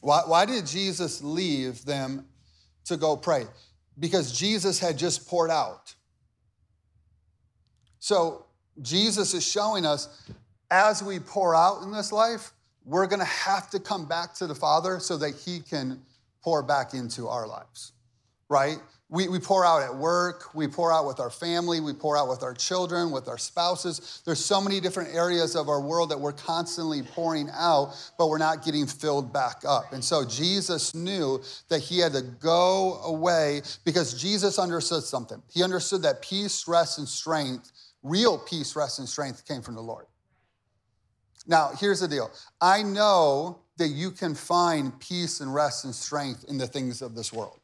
Why, 0.00 0.22
why 0.24 0.46
did 0.46 0.66
Jesus 0.66 1.22
leave 1.22 1.84
them 1.84 2.26
to 2.86 2.96
go 2.96 3.16
pray? 3.16 3.44
Because 3.98 4.36
Jesus 4.36 4.78
had 4.78 4.98
just 4.98 5.28
poured 5.28 5.50
out. 5.50 5.94
So 7.98 8.46
Jesus 8.82 9.34
is 9.34 9.46
showing 9.46 9.86
us 9.86 10.30
as 10.70 11.02
we 11.02 11.18
pour 11.18 11.54
out 11.54 11.82
in 11.82 11.92
this 11.92 12.12
life, 12.12 12.52
we're 12.84 13.06
going 13.06 13.20
to 13.20 13.24
have 13.24 13.70
to 13.70 13.80
come 13.80 14.06
back 14.06 14.34
to 14.34 14.46
the 14.46 14.54
Father 14.54 15.00
so 15.00 15.16
that 15.18 15.34
He 15.34 15.60
can 15.60 16.02
pour 16.42 16.62
back 16.62 16.94
into 16.94 17.28
our 17.28 17.46
lives, 17.46 17.92
right? 18.48 18.78
We, 19.08 19.28
we 19.28 19.38
pour 19.38 19.64
out 19.64 19.82
at 19.82 19.94
work, 19.94 20.52
we 20.52 20.66
pour 20.66 20.92
out 20.92 21.06
with 21.06 21.20
our 21.20 21.30
family, 21.30 21.80
we 21.80 21.92
pour 21.92 22.16
out 22.16 22.28
with 22.28 22.42
our 22.42 22.54
children, 22.54 23.12
with 23.12 23.28
our 23.28 23.38
spouses. 23.38 24.20
There's 24.24 24.44
so 24.44 24.60
many 24.60 24.80
different 24.80 25.14
areas 25.14 25.54
of 25.54 25.68
our 25.68 25.80
world 25.80 26.10
that 26.10 26.18
we're 26.18 26.32
constantly 26.32 27.02
pouring 27.02 27.48
out, 27.52 27.94
but 28.18 28.28
we're 28.28 28.38
not 28.38 28.64
getting 28.64 28.84
filled 28.84 29.32
back 29.32 29.62
up. 29.64 29.92
And 29.92 30.04
so 30.04 30.24
Jesus 30.24 30.92
knew 30.92 31.40
that 31.68 31.82
he 31.82 32.00
had 32.00 32.14
to 32.14 32.22
go 32.22 32.98
away 33.04 33.62
because 33.84 34.20
Jesus 34.20 34.58
understood 34.58 35.04
something. 35.04 35.40
He 35.52 35.62
understood 35.62 36.02
that 36.02 36.20
peace, 36.20 36.66
rest, 36.66 36.98
and 36.98 37.06
strength, 37.06 37.70
real 38.02 38.38
peace, 38.38 38.74
rest, 38.74 38.98
and 38.98 39.08
strength 39.08 39.46
came 39.46 39.62
from 39.62 39.76
the 39.76 39.82
Lord. 39.82 40.06
Now, 41.46 41.70
here's 41.78 42.00
the 42.00 42.08
deal 42.08 42.32
I 42.60 42.82
know 42.82 43.60
that 43.76 43.88
you 43.88 44.10
can 44.10 44.34
find 44.34 44.98
peace 44.98 45.40
and 45.40 45.54
rest 45.54 45.84
and 45.84 45.94
strength 45.94 46.44
in 46.48 46.58
the 46.58 46.66
things 46.66 47.02
of 47.02 47.14
this 47.14 47.32
world 47.32 47.60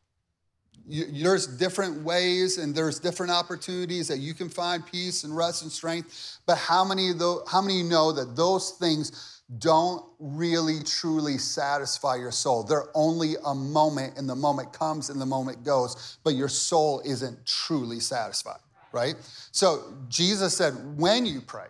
you, 0.87 1.23
there's 1.23 1.47
different 1.47 2.03
ways 2.03 2.59
and 2.59 2.75
there's 2.75 2.99
different 2.99 3.33
opportunities 3.33 4.09
that 4.09 4.19
you 4.19 4.35
can 4.35 4.49
find 4.49 4.85
peace 4.85 5.25
and 5.25 5.37
rest 5.37 5.63
and 5.63 5.71
strength. 5.71 6.39
But 6.47 6.59
how 6.59 6.85
many 6.85 7.11
of 7.11 7.19
those, 7.19 7.43
how 7.49 7.63
many 7.63 7.83
know 7.83 8.13
that 8.13 8.37
those 8.37 8.73
things 8.73 9.43
don't 9.59 10.05
really 10.19 10.83
truly 10.83 11.39
satisfy 11.39 12.17
your 12.17 12.33
soul? 12.33 12.65
They're 12.65 12.89
only 12.95 13.35
a 13.45 13.55
moment, 13.55 14.17
and 14.17 14.29
the 14.29 14.37
moment 14.37 14.73
comes 14.73 15.11
and 15.11 15.21
the 15.21 15.27
moment 15.27 15.65
goes, 15.65 16.19
but 16.25 16.35
your 16.35 16.49
soul 16.49 17.03
isn't 17.05 17.47
truly 17.47 18.01
satisfied, 18.01 18.61
right? 18.93 19.15
So 19.53 19.95
Jesus 20.09 20.57
said, 20.57 20.73
when 20.97 21.27
you 21.27 21.41
pray, 21.41 21.67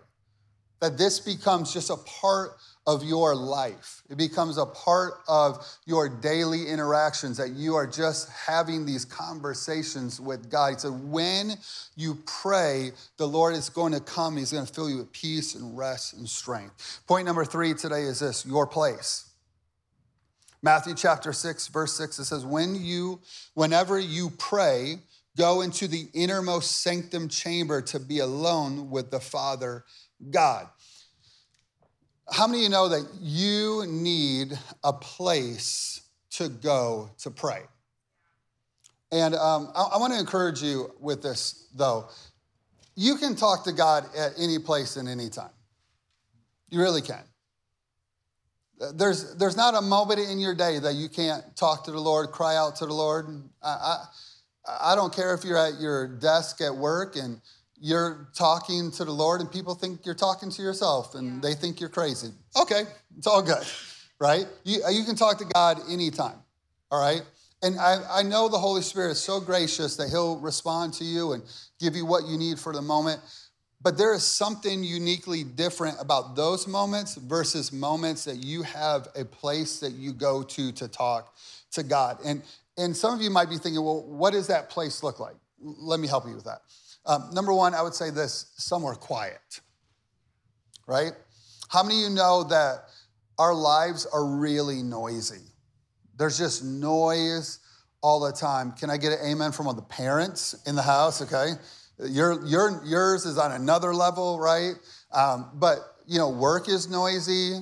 that 0.81 0.99
this 0.99 1.21
becomes 1.21 1.73
just 1.73 1.91
a 1.91 1.97
part 1.97 2.57
of 2.87 3.05
your 3.05 3.35
life. 3.35 4.03
It 4.11 4.17
becomes 4.17 4.59
a 4.59 4.67
part 4.67 5.15
of 5.29 5.65
your 5.87 6.09
daily 6.09 6.67
interactions 6.67 7.37
that 7.37 7.51
you 7.51 7.77
are 7.77 7.87
just 7.87 8.29
having 8.31 8.85
these 8.85 9.05
conversations 9.05 10.21
with 10.21 10.51
God. 10.51 10.81
So 10.81 10.91
when 10.91 11.53
you 11.97 12.19
pray, 12.27 12.91
the 13.19 13.29
Lord 13.29 13.55
is 13.55 13.69
going 13.69 13.93
to 13.93 14.01
come. 14.01 14.37
He's 14.37 14.53
going 14.53 14.67
to 14.67 14.73
fill 14.73 14.91
you 14.91 14.99
with 14.99 15.13
peace 15.13 15.55
and 15.55 15.79
rest 15.79 16.15
and 16.15 16.29
strength. 16.29 17.03
Point 17.07 17.27
number 17.27 17.45
three 17.45 17.75
today 17.75 18.03
is 18.03 18.21
this 18.21 18.45
your 18.45 18.67
place. 18.67 19.29
Matthew 20.65 20.95
chapter 20.95 21.33
6, 21.33 21.69
verse 21.69 21.93
6, 21.97 22.21
it 22.21 22.25
says, 22.25 22.45
When 22.47 22.77
you, 22.77 23.21
whenever 23.55 23.99
you 23.99 24.31
pray, 24.39 24.97
go 25.37 25.61
into 25.61 25.89
the 25.89 26.07
innermost 26.15 26.83
sanctum 26.83 27.29
chamber 27.29 27.83
to 27.83 27.99
be 27.99 28.21
alone 28.21 28.89
with 28.91 29.11
the 29.11 29.19
Father 29.19 29.85
God. 30.31 30.69
How 32.31 32.47
many 32.47 32.61
of 32.61 32.63
you 32.65 32.69
know 32.71 32.89
that 32.89 33.07
you 33.21 33.85
need 33.89 34.59
a 34.85 34.93
place 34.93 36.03
to 36.31 36.49
go 36.49 37.11
to 37.19 37.31
pray? 37.31 37.63
And 39.11 39.35
um, 39.35 39.71
I, 39.75 39.91
I 39.95 39.99
want 39.99 40.13
to 40.15 40.19
encourage 40.19 40.63
you 40.63 40.95
with 41.01 41.23
this, 41.23 41.69
though. 41.75 42.09
You 42.95 43.17
can 43.17 43.37
talk 43.37 43.65
to 43.65 43.73
God 43.73 44.05
at 44.17 44.33
any 44.39 44.59
place 44.59 44.97
and 44.97 45.09
any 45.09 45.29
time. 45.29 45.51
You 46.71 46.81
really 46.81 47.03
can. 47.03 47.23
There's, 48.95 49.37
there's 49.37 49.57
not 49.57 49.75
a 49.75 49.83
moment 49.83 50.21
in 50.21 50.39
your 50.39 50.55
day 50.55 50.79
that 50.79 50.95
you 50.95 51.09
can't 51.09 51.45
talk 51.55 51.85
to 51.85 51.93
the 51.93 52.01
Lord, 52.01 52.31
cry 52.31 52.57
out 52.57 52.77
to 52.77 52.87
the 52.87 52.93
Lord. 52.93 53.27
I, 53.63 53.69
I, 54.67 54.93
I 54.93 54.95
don't 54.95 55.15
care 55.15 55.35
if 55.35 55.45
you're 55.45 55.59
at 55.59 55.81
your 55.81 56.09
desk 56.09 56.61
at 56.61 56.75
work 56.75 57.17
and 57.17 57.41
you're 57.85 58.29
talking 58.33 58.93
to 58.93 59.05
the 59.05 59.11
Lord 59.11 59.41
and 59.41 59.51
people 59.51 59.75
think 59.75 60.07
you're 60.07 60.15
talking 60.15 60.51
to 60.51 60.63
yourself 60.63 61.17
and 61.17 61.43
they 61.43 61.55
think 61.55 61.81
you're 61.81 61.89
crazy. 61.89 62.29
Okay, 62.57 62.85
it's 63.19 63.27
all 63.27 63.43
good, 63.43 63.67
right? 64.21 64.47
You, 64.63 64.85
uh, 64.87 64.91
you 64.91 65.03
can 65.03 65.17
talk 65.17 65.39
to 65.39 65.45
God 65.45 65.81
anytime, 65.91 66.37
all 66.93 67.01
right? 67.01 67.23
And 67.61 67.81
I, 67.81 67.99
I 68.09 68.23
know 68.23 68.49
the 68.49 68.59
Holy 68.59 68.83
Spirit 68.83 69.11
is 69.11 69.21
so 69.21 69.41
gracious 69.41 69.97
that 69.97 70.11
He'll 70.11 70.39
respond 70.39 70.95
to 70.95 71.05
you 71.05 71.33
and 71.33 71.43
give 71.81 71.97
you 71.97 72.07
what 72.07 72.25
you 72.27 72.39
need 72.39 72.61
for 72.61 72.73
the 72.73 72.81
moment. 72.81 73.21
But 73.83 73.99
there 73.99 74.15
is 74.15 74.23
something 74.23 74.85
uniquely 74.85 75.43
different 75.43 75.97
about 76.01 76.37
those 76.37 76.69
moments 76.69 77.17
versus 77.17 77.73
moments 77.73 78.25
that 78.27 78.37
you 78.37 78.63
have 78.63 79.09
a 79.17 79.25
place 79.25 79.81
that 79.81 79.95
you 79.95 80.13
go 80.13 80.45
to 80.45 80.71
to 80.71 80.87
talk 80.87 81.35
to 81.73 81.83
God. 81.83 82.19
And, 82.25 82.43
and 82.79 82.97
some 82.97 83.13
of 83.13 83.21
you 83.21 83.31
might 83.31 83.51
be 83.51 83.59
thinking, 83.59 83.83
well, 83.83 84.05
what 84.07 84.35
does 84.35 84.47
that 84.47 84.71
place 84.71 85.03
look 85.03 85.19
like? 85.19 85.35
Let 85.61 85.99
me 85.99 86.07
help 86.07 86.29
you 86.29 86.37
with 86.37 86.45
that. 86.45 86.61
Um, 87.05 87.31
number 87.33 87.53
one, 87.53 87.75
I 87.75 87.83
would 87.83 87.95
say 87.95 88.11
this 88.11 88.53
somewhere 88.57 88.95
quiet, 88.95 89.61
right? 90.87 91.13
How 91.69 91.83
many 91.83 92.05
of 92.05 92.11
you 92.11 92.17
know 92.17 92.45
that 92.45 92.85
our 93.39 93.55
lives 93.55 94.07
are 94.07 94.25
really 94.25 94.83
noisy? 94.83 95.43
There's 96.17 96.39
just 96.39 96.63
noise 96.63 97.59
all 98.03 98.21
the 98.21 98.33
time. 98.33 98.73
Can 98.73 98.91
I 98.91 98.97
get 98.97 99.13
an 99.13 99.19
amen 99.27 99.53
from 99.53 99.67
all 99.67 99.75
the 99.75 99.83
parents 99.83 100.55
in 100.67 100.75
the 100.75 100.83
house? 100.83 101.23
Okay. 101.23 101.53
Your, 101.99 102.45
your, 102.47 102.83
yours 102.85 103.25
is 103.25 103.39
on 103.39 103.53
another 103.53 103.95
level, 103.95 104.39
right? 104.39 104.75
Um, 105.13 105.51
but, 105.55 105.79
you 106.07 106.19
know, 106.19 106.29
work 106.29 106.69
is 106.69 106.89
noisy. 106.89 107.61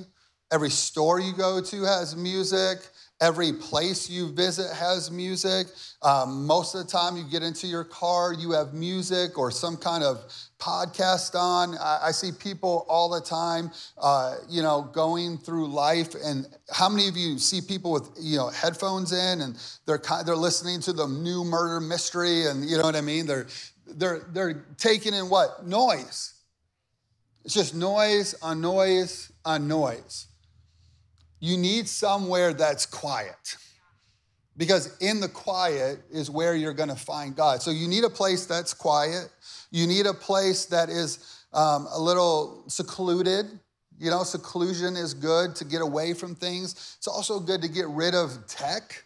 Every 0.51 0.69
store 0.69 1.19
you 1.19 1.33
go 1.33 1.61
to 1.61 1.83
has 1.83 2.15
music. 2.15 2.79
Every 3.21 3.53
place 3.53 4.09
you 4.09 4.31
visit 4.31 4.75
has 4.75 5.11
music. 5.11 5.67
Um, 6.01 6.47
most 6.47 6.73
of 6.73 6.83
the 6.83 6.91
time, 6.91 7.15
you 7.15 7.23
get 7.23 7.43
into 7.43 7.67
your 7.67 7.83
car, 7.83 8.33
you 8.33 8.49
have 8.53 8.73
music 8.73 9.37
or 9.37 9.51
some 9.51 9.77
kind 9.77 10.03
of 10.03 10.25
podcast 10.57 11.35
on. 11.35 11.77
I, 11.77 11.99
I 12.05 12.11
see 12.11 12.31
people 12.31 12.83
all 12.89 13.09
the 13.09 13.21
time, 13.21 13.69
uh, 13.99 14.37
you 14.49 14.63
know, 14.63 14.89
going 14.91 15.37
through 15.37 15.67
life. 15.67 16.15
And 16.15 16.47
how 16.71 16.89
many 16.89 17.07
of 17.07 17.15
you 17.15 17.37
see 17.37 17.61
people 17.61 17.91
with, 17.91 18.09
you 18.19 18.37
know, 18.37 18.49
headphones 18.49 19.11
in 19.11 19.41
and 19.41 19.55
they're 19.85 20.01
they're 20.25 20.35
listening 20.35 20.81
to 20.81 20.93
the 20.93 21.05
new 21.05 21.43
murder 21.43 21.79
mystery, 21.79 22.47
and 22.47 22.67
you 22.67 22.77
know 22.77 22.83
what 22.83 22.95
I 22.95 23.01
mean? 23.01 23.27
They're 23.27 23.45
they're 23.85 24.25
they're 24.33 24.65
taking 24.77 25.13
in 25.13 25.29
what 25.29 25.67
noise. 25.67 26.33
It's 27.45 27.53
just 27.53 27.75
noise 27.75 28.33
on 28.41 28.61
noise 28.61 29.31
on 29.45 29.67
noise 29.67 30.27
you 31.41 31.57
need 31.57 31.89
somewhere 31.89 32.53
that's 32.53 32.85
quiet. 32.85 33.57
Because 34.55 34.95
in 34.99 35.19
the 35.19 35.27
quiet 35.27 35.99
is 36.11 36.29
where 36.29 36.55
you're 36.55 36.73
going 36.73 36.89
to 36.89 36.95
find 36.95 37.35
God. 37.35 37.61
So 37.61 37.71
you 37.71 37.87
need 37.87 38.03
a 38.03 38.09
place 38.09 38.45
that's 38.45 38.73
quiet. 38.73 39.27
You 39.71 39.87
need 39.87 40.05
a 40.05 40.13
place 40.13 40.65
that 40.67 40.89
is 40.89 41.43
um, 41.51 41.87
a 41.91 41.99
little 41.99 42.63
secluded. 42.67 43.47
You 43.99 44.11
know, 44.11 44.23
seclusion 44.23 44.95
is 44.95 45.13
good 45.13 45.55
to 45.55 45.65
get 45.65 45.81
away 45.81 46.13
from 46.13 46.35
things. 46.35 46.95
It's 46.97 47.07
also 47.07 47.39
good 47.39 47.61
to 47.63 47.67
get 47.67 47.87
rid 47.87 48.13
of 48.13 48.45
tech, 48.47 49.03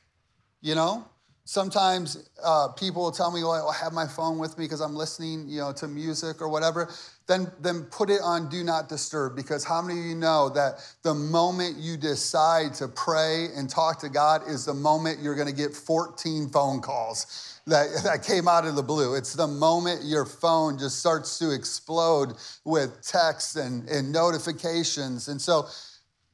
you 0.61 0.75
know. 0.75 1.05
sometimes 1.45 2.27
uh, 2.43 2.69
people 2.69 3.03
will 3.03 3.11
tell 3.11 3.31
me, 3.31 3.43
well, 3.43 3.69
I 3.69 3.75
have 3.75 3.93
my 3.93 4.07
phone 4.07 4.39
with 4.39 4.57
me 4.57 4.65
because 4.65 4.81
I'm 4.81 4.95
listening, 4.95 5.47
you 5.47 5.59
know, 5.59 5.71
to 5.73 5.87
music 5.87 6.41
or 6.41 6.49
whatever. 6.49 6.89
Then, 7.27 7.51
then 7.59 7.83
put 7.85 8.11
it 8.11 8.21
on 8.23 8.49
do 8.49 8.63
not 8.63 8.87
disturb 8.87 9.35
because 9.35 9.63
how 9.63 9.81
many 9.81 9.99
of 9.99 10.05
you 10.05 10.15
know 10.15 10.49
that 10.49 10.75
the 11.01 11.15
moment 11.15 11.77
you 11.77 11.97
decide 11.97 12.75
to 12.75 12.87
pray 12.87 13.47
and 13.55 13.67
talk 13.67 13.99
to 14.01 14.09
God 14.09 14.41
is 14.47 14.65
the 14.65 14.75
moment 14.75 15.19
you're 15.21 15.35
going 15.35 15.47
to 15.47 15.53
get 15.53 15.73
14 15.73 16.49
phone 16.49 16.81
calls 16.81 17.59
that, 17.67 17.87
that 18.03 18.23
came 18.23 18.47
out 18.47 18.65
of 18.65 18.75
the 18.75 18.83
blue. 18.83 19.15
It's 19.15 19.33
the 19.33 19.47
moment 19.47 20.03
your 20.03 20.25
phone 20.25 20.77
just 20.77 20.99
starts 20.99 21.39
to 21.39 21.51
explode 21.51 22.33
with 22.63 23.01
texts 23.01 23.55
and, 23.55 23.89
and 23.89 24.11
notifications. 24.11 25.27
And 25.27 25.41
so 25.41 25.67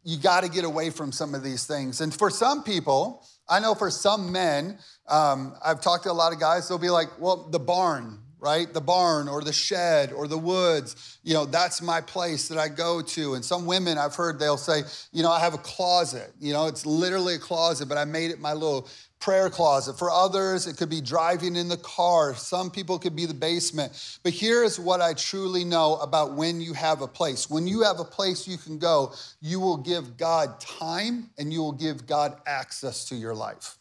you 0.03 0.17
got 0.17 0.43
to 0.43 0.49
get 0.49 0.65
away 0.65 0.89
from 0.89 1.11
some 1.11 1.33
of 1.35 1.43
these 1.43 1.65
things. 1.65 2.01
And 2.01 2.13
for 2.13 2.29
some 2.29 2.63
people, 2.63 3.25
I 3.47 3.59
know 3.59 3.75
for 3.75 3.89
some 3.89 4.31
men, 4.31 4.77
um, 5.07 5.55
I've 5.63 5.81
talked 5.81 6.03
to 6.03 6.11
a 6.11 6.13
lot 6.13 6.33
of 6.33 6.39
guys, 6.39 6.67
they'll 6.67 6.77
be 6.77 6.89
like, 6.89 7.07
well, 7.19 7.49
the 7.49 7.59
barn, 7.59 8.19
right? 8.41 8.73
The 8.73 8.81
barn 8.81 9.29
or 9.29 9.43
the 9.43 9.53
shed 9.53 10.11
or 10.11 10.27
the 10.27 10.37
woods, 10.37 11.19
you 11.23 11.35
know, 11.35 11.45
that's 11.45 11.79
my 11.79 12.01
place 12.01 12.47
that 12.47 12.57
I 12.57 12.67
go 12.67 13.01
to. 13.01 13.35
And 13.35 13.45
some 13.45 13.67
women 13.67 13.99
I've 13.99 14.15
heard 14.15 14.39
they'll 14.39 14.57
say, 14.57 14.81
you 15.13 15.21
know, 15.21 15.31
I 15.31 15.39
have 15.39 15.53
a 15.53 15.59
closet, 15.59 16.33
you 16.41 16.51
know, 16.51 16.65
it's 16.65 16.85
literally 16.85 17.35
a 17.35 17.39
closet, 17.39 17.87
but 17.87 17.99
I 17.99 18.05
made 18.05 18.31
it 18.31 18.39
my 18.39 18.53
little 18.53 18.89
prayer 19.19 19.51
closet. 19.51 19.99
For 19.99 20.09
others, 20.09 20.65
it 20.65 20.77
could 20.77 20.89
be 20.89 20.99
driving 20.99 21.55
in 21.55 21.67
the 21.67 21.77
car. 21.77 22.33
Some 22.33 22.71
people 22.71 22.97
could 22.97 23.15
be 23.15 23.27
the 23.27 23.35
basement. 23.35 24.19
But 24.23 24.33
here's 24.33 24.79
what 24.79 24.99
I 24.99 25.13
truly 25.13 25.63
know 25.63 25.97
about 25.97 26.33
when 26.33 26.59
you 26.59 26.73
have 26.73 27.01
a 27.01 27.07
place. 27.07 27.47
When 27.47 27.67
you 27.67 27.83
have 27.83 27.99
a 27.99 28.03
place 28.03 28.47
you 28.47 28.57
can 28.57 28.79
go, 28.79 29.13
you 29.39 29.59
will 29.59 29.77
give 29.77 30.17
God 30.17 30.59
time 30.59 31.29
and 31.37 31.53
you 31.53 31.59
will 31.59 31.71
give 31.71 32.07
God 32.07 32.35
access 32.47 33.05
to 33.09 33.15
your 33.15 33.35
life 33.35 33.75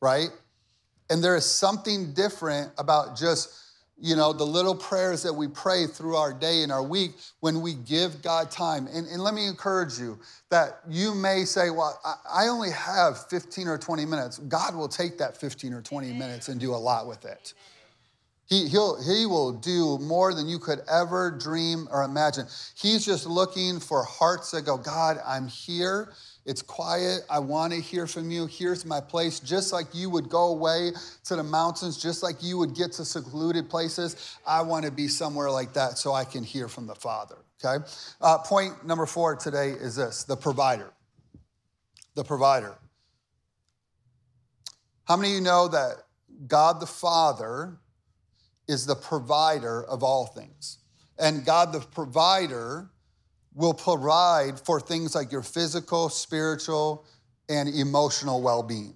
right? 0.00 0.28
And 1.10 1.22
there 1.22 1.36
is 1.36 1.44
something 1.44 2.12
different 2.12 2.72
about 2.78 3.16
just, 3.16 3.50
you 3.98 4.14
know, 4.14 4.32
the 4.32 4.44
little 4.44 4.74
prayers 4.74 5.22
that 5.22 5.32
we 5.32 5.48
pray 5.48 5.86
through 5.86 6.16
our 6.16 6.32
day 6.32 6.62
and 6.62 6.70
our 6.70 6.82
week 6.82 7.12
when 7.40 7.60
we 7.62 7.74
give 7.74 8.22
God 8.22 8.50
time. 8.50 8.86
And, 8.92 9.06
and 9.06 9.22
let 9.22 9.34
me 9.34 9.46
encourage 9.46 9.98
you 9.98 10.18
that 10.50 10.80
you 10.88 11.14
may 11.14 11.44
say, 11.44 11.70
well, 11.70 11.98
I, 12.30 12.48
only 12.48 12.70
have 12.70 13.26
15 13.28 13.68
or 13.68 13.78
20 13.78 14.04
minutes. 14.04 14.38
God 14.38 14.74
will 14.74 14.88
take 14.88 15.18
that 15.18 15.36
15 15.36 15.72
or 15.72 15.82
20 15.82 16.12
minutes 16.12 16.48
and 16.48 16.60
do 16.60 16.74
a 16.74 16.76
lot 16.76 17.06
with 17.06 17.24
it. 17.24 17.54
He, 18.48 18.66
he'll, 18.68 19.00
he 19.02 19.26
will 19.26 19.52
do 19.52 19.98
more 19.98 20.32
than 20.32 20.48
you 20.48 20.58
could 20.58 20.80
ever 20.90 21.30
dream 21.30 21.86
or 21.90 22.02
imagine. 22.02 22.46
He's 22.74 23.04
just 23.04 23.26
looking 23.26 23.78
for 23.78 24.02
hearts 24.04 24.52
that 24.52 24.62
go, 24.62 24.78
God, 24.78 25.18
I'm 25.26 25.48
here. 25.48 26.12
It's 26.48 26.62
quiet. 26.62 27.26
I 27.28 27.40
want 27.40 27.74
to 27.74 27.80
hear 27.80 28.06
from 28.06 28.30
you. 28.30 28.46
Here's 28.46 28.86
my 28.86 29.02
place. 29.02 29.38
Just 29.38 29.70
like 29.70 29.88
you 29.92 30.08
would 30.08 30.30
go 30.30 30.46
away 30.46 30.92
to 31.24 31.36
the 31.36 31.42
mountains, 31.42 32.02
just 32.02 32.22
like 32.22 32.42
you 32.42 32.56
would 32.56 32.74
get 32.74 32.92
to 32.92 33.04
secluded 33.04 33.68
places, 33.68 34.38
I 34.46 34.62
want 34.62 34.86
to 34.86 34.90
be 34.90 35.08
somewhere 35.08 35.50
like 35.50 35.74
that 35.74 35.98
so 35.98 36.14
I 36.14 36.24
can 36.24 36.42
hear 36.42 36.66
from 36.66 36.86
the 36.86 36.94
Father. 36.94 37.36
Okay? 37.62 37.84
Uh, 38.22 38.38
point 38.38 38.86
number 38.86 39.04
four 39.04 39.36
today 39.36 39.72
is 39.72 39.96
this 39.96 40.24
the 40.24 40.38
provider. 40.38 40.90
The 42.14 42.24
provider. 42.24 42.78
How 45.04 45.18
many 45.18 45.32
of 45.32 45.34
you 45.34 45.42
know 45.42 45.68
that 45.68 45.96
God 46.46 46.80
the 46.80 46.86
Father 46.86 47.76
is 48.66 48.86
the 48.86 48.96
provider 48.96 49.84
of 49.84 50.02
all 50.02 50.24
things? 50.24 50.78
And 51.18 51.44
God 51.44 51.74
the 51.74 51.80
provider 51.80 52.88
will 53.54 53.74
provide 53.74 54.60
for 54.60 54.80
things 54.80 55.14
like 55.14 55.32
your 55.32 55.42
physical, 55.42 56.08
spiritual, 56.08 57.04
and 57.48 57.68
emotional 57.68 58.42
well 58.42 58.62
being. 58.62 58.94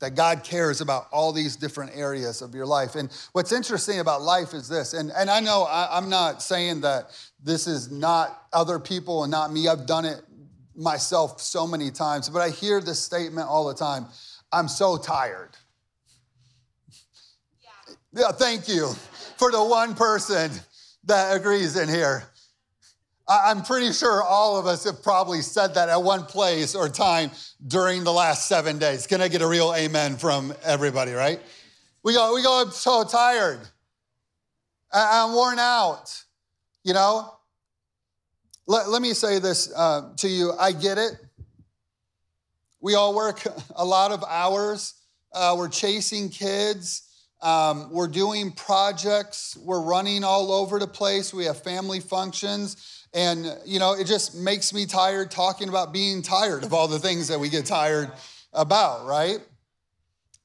That 0.00 0.14
God 0.16 0.42
cares 0.42 0.80
about 0.80 1.06
all 1.12 1.32
these 1.32 1.56
different 1.56 1.92
areas 1.94 2.42
of 2.42 2.54
your 2.54 2.66
life. 2.66 2.96
And 2.96 3.08
what's 3.32 3.52
interesting 3.52 4.00
about 4.00 4.22
life 4.22 4.52
is 4.52 4.68
this, 4.68 4.94
and, 4.94 5.12
and 5.16 5.30
I 5.30 5.40
know 5.40 5.62
I, 5.62 5.96
I'm 5.96 6.08
not 6.08 6.42
saying 6.42 6.80
that 6.80 7.10
this 7.42 7.66
is 7.66 7.90
not 7.90 8.46
other 8.52 8.78
people 8.78 9.22
and 9.22 9.30
not 9.30 9.52
me, 9.52 9.68
I've 9.68 9.86
done 9.86 10.04
it 10.04 10.20
myself 10.74 11.40
so 11.40 11.66
many 11.66 11.90
times, 11.90 12.28
but 12.28 12.40
I 12.40 12.50
hear 12.50 12.80
this 12.80 12.98
statement 12.98 13.48
all 13.48 13.66
the 13.68 13.74
time 13.74 14.06
I'm 14.52 14.68
so 14.68 14.96
tired. 14.96 15.50
Yeah, 17.62 17.94
yeah 18.22 18.32
thank 18.32 18.68
you 18.68 18.92
for 19.36 19.50
the 19.50 19.62
one 19.62 19.94
person 19.94 20.50
that 21.04 21.36
agrees 21.36 21.76
in 21.76 21.88
here. 21.88 22.24
I'm 23.32 23.62
pretty 23.62 23.92
sure 23.92 24.22
all 24.22 24.58
of 24.58 24.66
us 24.66 24.84
have 24.84 25.02
probably 25.02 25.40
said 25.40 25.74
that 25.74 25.88
at 25.88 26.02
one 26.02 26.24
place 26.24 26.74
or 26.74 26.88
time 26.88 27.30
during 27.66 28.04
the 28.04 28.12
last 28.12 28.46
seven 28.46 28.78
days. 28.78 29.06
Can 29.06 29.22
I 29.22 29.28
get 29.28 29.40
a 29.40 29.46
real 29.46 29.72
amen 29.74 30.16
from 30.16 30.52
everybody, 30.62 31.12
right? 31.12 31.40
We 32.02 32.12
go, 32.12 32.34
we 32.34 32.42
go, 32.42 32.62
I'm 32.62 32.70
so 32.70 33.04
tired. 33.04 33.60
I'm 34.92 35.32
worn 35.32 35.58
out, 35.58 36.22
you 36.84 36.92
know? 36.92 37.32
Let, 38.66 38.90
let 38.90 39.00
me 39.00 39.14
say 39.14 39.38
this 39.38 39.72
uh, 39.74 40.12
to 40.18 40.28
you 40.28 40.52
I 40.58 40.72
get 40.72 40.98
it. 40.98 41.12
We 42.80 42.94
all 42.96 43.14
work 43.14 43.42
a 43.76 43.84
lot 43.84 44.12
of 44.12 44.22
hours, 44.28 44.94
uh, 45.32 45.54
we're 45.56 45.68
chasing 45.68 46.28
kids. 46.28 47.08
Um, 47.42 47.90
we're 47.90 48.08
doing 48.08 48.52
projects. 48.52 49.56
We're 49.56 49.82
running 49.82 50.22
all 50.22 50.52
over 50.52 50.78
the 50.78 50.86
place. 50.86 51.34
We 51.34 51.44
have 51.46 51.60
family 51.60 51.98
functions. 51.98 53.06
And, 53.12 53.44
you 53.66 53.78
know, 53.80 53.94
it 53.94 54.06
just 54.06 54.36
makes 54.36 54.72
me 54.72 54.86
tired 54.86 55.30
talking 55.30 55.68
about 55.68 55.92
being 55.92 56.22
tired 56.22 56.62
of 56.62 56.72
all 56.72 56.86
the 56.86 57.00
things 57.00 57.28
that 57.28 57.40
we 57.40 57.48
get 57.48 57.66
tired 57.66 58.12
about, 58.52 59.06
right? 59.06 59.38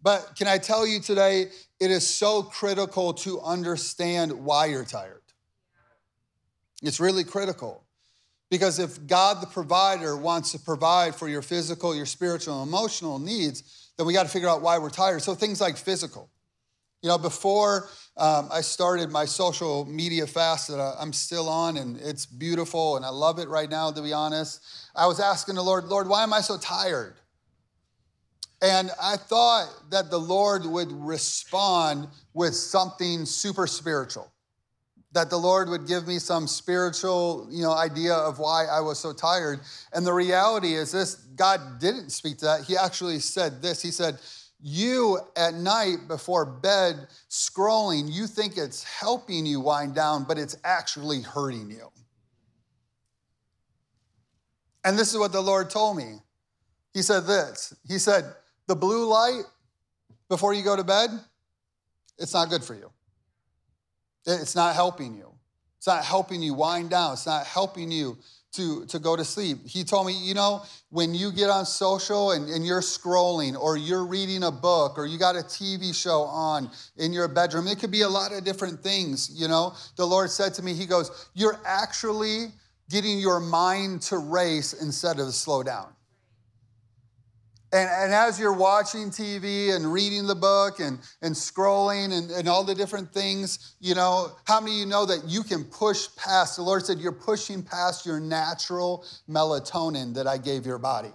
But 0.02 0.34
can 0.36 0.48
I 0.48 0.58
tell 0.58 0.88
you 0.88 1.00
today, 1.00 1.48
it 1.80 1.92
is 1.92 2.08
so 2.08 2.42
critical 2.42 3.14
to 3.14 3.40
understand 3.42 4.32
why 4.32 4.66
you're 4.66 4.84
tired. 4.84 5.22
It's 6.82 7.00
really 7.00 7.24
critical. 7.24 7.84
Because 8.50 8.80
if 8.80 9.06
God 9.08 9.42
the 9.42 9.48
provider 9.48 10.16
wants 10.16 10.54
to 10.54 10.60
provide 10.60 11.16
for 11.16 11.28
your 11.28 11.42
physical, 11.42 11.96
your 11.96 12.06
spiritual, 12.06 12.62
and 12.62 12.70
emotional 12.70 13.20
needs, 13.20 13.92
then 13.98 14.08
we 14.08 14.14
got 14.14 14.24
to 14.24 14.30
figure 14.30 14.48
out 14.48 14.62
why 14.62 14.78
we're 14.78 14.90
tired. 14.90 15.22
So 15.22 15.36
things 15.36 15.60
like 15.60 15.78
physical. 15.78 16.30
You 17.04 17.10
know, 17.10 17.18
before 17.18 17.90
um, 18.18 18.50
I 18.52 18.62
started 18.62 19.12
my 19.12 19.26
social 19.26 19.86
media 19.86 20.26
fast 20.26 20.70
that 20.70 20.96
I'm 21.00 21.14
still 21.14 21.48
on, 21.48 21.78
and 21.78 21.98
it's 21.98 22.26
beautiful, 22.26 22.96
and 22.98 23.06
I 23.06 23.10
love 23.10 23.38
it 23.38 23.48
right 23.48 23.70
now, 23.70 23.92
to 23.92 24.02
be 24.02 24.14
honest. 24.14 24.62
I 24.96 25.06
was 25.06 25.20
asking 25.20 25.56
the 25.56 25.62
Lord, 25.62 25.86
Lord, 25.86 26.10
why 26.10 26.24
am 26.24 26.34
I 26.34 26.42
so 26.42 26.58
tired? 26.58 27.16
And 28.62 28.90
I 29.00 29.18
thought 29.18 29.70
that 29.92 30.10
the 30.10 30.18
Lord 30.18 30.66
would 30.66 30.92
respond 30.92 32.08
with 32.34 32.56
something 32.56 33.26
super 33.26 33.68
spiritual. 33.68 34.32
That 35.12 35.30
the 35.30 35.38
Lord 35.38 35.70
would 35.70 35.88
give 35.88 36.08
me 36.08 36.18
some 36.18 36.48
spiritual, 36.48 37.48
you 37.52 37.62
know, 37.62 37.72
idea 37.72 38.14
of 38.14 38.40
why 38.40 38.66
I 38.66 38.82
was 38.82 39.00
so 39.00 39.14
tired. 39.14 39.60
And 39.94 40.06
the 40.06 40.14
reality 40.14 40.74
is 40.74 40.92
this 40.92 41.16
God 41.16 41.80
didn't 41.80 42.10
speak 42.10 42.40
to 42.40 42.46
that. 42.46 42.64
He 42.64 42.76
actually 42.76 43.20
said 43.20 43.62
this. 43.62 43.82
He 43.82 43.92
said, 43.92 44.18
you 44.60 45.20
at 45.36 45.54
night 45.54 46.08
before 46.08 46.46
bed 46.46 47.08
scrolling, 47.30 48.12
you 48.12 48.28
think 48.28 48.58
it's 48.58 48.84
helping 48.84 49.46
you 49.46 49.60
wind 49.60 49.93
down, 49.93 50.24
but 50.24 50.38
it's 50.38 50.58
actually 50.63 51.22
hurting 51.22 51.70
you. 51.70 51.89
And 54.84 54.98
this 54.98 55.13
is 55.13 55.20
what 55.20 55.32
the 55.32 55.41
Lord 55.41 55.70
told 55.70 55.98
me. 55.98 56.15
He 56.93 57.02
said 57.02 57.26
this 57.26 57.74
He 57.88 58.00
said, 58.00 58.24
The 58.67 58.76
blue 58.76 59.06
light 59.06 59.43
before 60.30 60.54
you 60.54 60.63
go 60.63 60.76
to 60.76 60.84
bed, 60.84 61.10
it's 62.17 62.34
not 62.34 62.50
good 62.50 62.63
for 62.63 62.74
you. 62.74 62.91
It's 64.26 64.56
not 64.56 64.76
helping 64.76 65.15
you. 65.15 65.34
It's 65.78 65.88
not 65.88 66.04
helping 66.04 66.41
you 66.41 66.54
wind 66.54 66.89
down. 66.89 67.13
It's 67.13 67.26
not 67.26 67.46
helping 67.46 67.91
you 67.91 68.17
to, 68.58 68.86
to 68.86 69.00
go 69.00 69.15
to 69.15 69.24
sleep. 69.24 69.60
He 69.65 69.84
told 69.84 70.08
me, 70.08 70.13
you 70.13 70.34
know, 70.34 70.63
when 70.89 71.13
you 71.13 71.32
get 71.32 71.50
on 71.50 71.65
social 71.65 72.32
and, 72.32 72.50
and 72.50 72.65
you're 72.65 72.82
scrolling 72.82 73.60
or 73.60 73.78
you're 73.78 74.06
reading 74.06 74.43
a 74.43 74.52
book 74.52 74.98
or 74.98 75.06
you 75.06 75.17
got 75.17 75.36
a 75.36 75.39
TV 75.39 75.96
show 75.96 76.24
on 76.24 76.70
in 76.98 77.13
your 77.13 77.28
bedroom, 77.28 77.67
it 77.67 77.80
could 77.80 77.91
be 77.91 78.02
a 78.02 78.10
lot 78.10 78.34
of 78.34 78.43
different 78.43 78.82
things, 78.82 79.30
you 79.34 79.48
know. 79.48 79.74
The 79.96 80.06
Lord 80.06 80.30
said 80.32 80.54
to 80.56 80.63
me, 80.63 80.74
He 80.74 80.86
goes, 80.86 81.30
You're 81.34 81.60
actually 81.65 82.48
getting 82.89 83.20
your 83.20 83.39
mind 83.39 84.02
to 84.04 84.17
race 84.17 84.74
instead 84.74 85.20
of 85.20 85.34
slow 85.34 85.63
down. 85.63 85.88
And, 87.78 87.90
and 87.92 88.12
as 88.12 88.40
you're 88.40 88.58
watching 88.58 89.12
TV 89.12 89.76
and 89.76 89.94
reading 89.94 90.26
the 90.26 90.34
book 90.34 90.80
and, 90.80 90.98
and 91.22 91.36
scrolling 91.36 92.12
and, 92.18 92.32
and 92.32 92.50
all 92.50 92.63
the 92.63 92.74
different 92.74 93.13
things, 93.13 93.76
you 93.80 93.94
know, 93.94 94.32
how 94.46 94.60
many 94.60 94.72
of 94.74 94.80
you 94.80 94.86
know 94.88 95.06
that 95.06 95.26
you 95.28 95.44
can 95.44 95.63
push 95.63 96.08
past? 96.16 96.56
The 96.56 96.63
Lord 96.63 96.84
said, 96.88 96.98
You're 96.98 97.12
pushing 97.12 97.62
past 97.62 98.04
your 98.04 98.20
natural 98.20 99.06
melatonin 99.30 100.16
that 100.16 100.26
I 100.26 100.40
gave 100.40 100.66
your 100.66 100.80
body. 100.80 101.12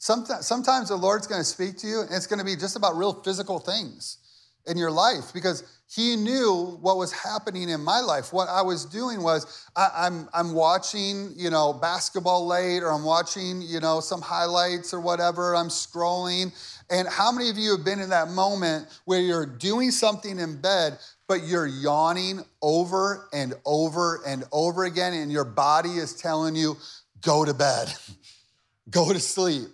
Sometimes, 0.00 0.48
sometimes 0.48 0.88
the 0.88 0.96
Lord's 0.96 1.28
going 1.28 1.40
to 1.40 1.44
speak 1.44 1.78
to 1.78 1.86
you, 1.86 2.00
and 2.00 2.10
it's 2.10 2.26
going 2.26 2.40
to 2.40 2.44
be 2.44 2.56
just 2.56 2.74
about 2.74 2.96
real 2.96 3.22
physical 3.22 3.60
things 3.60 4.18
in 4.66 4.76
your 4.76 4.90
life 4.90 5.32
because 5.32 5.62
he 5.92 6.14
knew 6.14 6.78
what 6.80 6.98
was 6.98 7.10
happening 7.10 7.68
in 7.68 7.82
my 7.82 7.98
life. 7.98 8.32
What 8.32 8.48
I 8.48 8.62
was 8.62 8.84
doing 8.84 9.24
was 9.24 9.68
I, 9.74 10.06
am 10.06 10.28
I'm, 10.32 10.46
I'm 10.50 10.54
watching, 10.54 11.32
you 11.34 11.50
know, 11.50 11.72
basketball 11.72 12.46
late 12.46 12.84
or 12.84 12.92
I'm 12.92 13.02
watching, 13.02 13.60
you 13.60 13.80
know, 13.80 13.98
some 13.98 14.20
highlights 14.20 14.94
or 14.94 15.00
whatever. 15.00 15.56
I'm 15.56 15.66
scrolling 15.66 16.52
And 16.90 17.08
how 17.08 17.32
many 17.32 17.50
of 17.50 17.58
you 17.58 17.76
have 17.76 17.84
been 17.84 17.98
in 17.98 18.10
that 18.10 18.30
moment 18.30 18.86
where 19.04 19.20
you're 19.20 19.46
doing 19.46 19.90
something 19.90 20.38
in 20.38 20.60
bed, 20.60 20.98
but 21.26 21.42
you're 21.42 21.66
yawning 21.66 22.44
over 22.62 23.28
and 23.32 23.54
over 23.64 24.20
and 24.24 24.44
over 24.52 24.84
again, 24.84 25.12
and 25.12 25.32
your 25.32 25.44
body 25.44 25.90
is 25.90 26.14
telling 26.14 26.54
you, 26.54 26.76
go 27.20 27.44
to 27.44 27.52
bed, 27.52 27.92
go 28.90 29.12
to 29.12 29.18
sleep. 29.18 29.68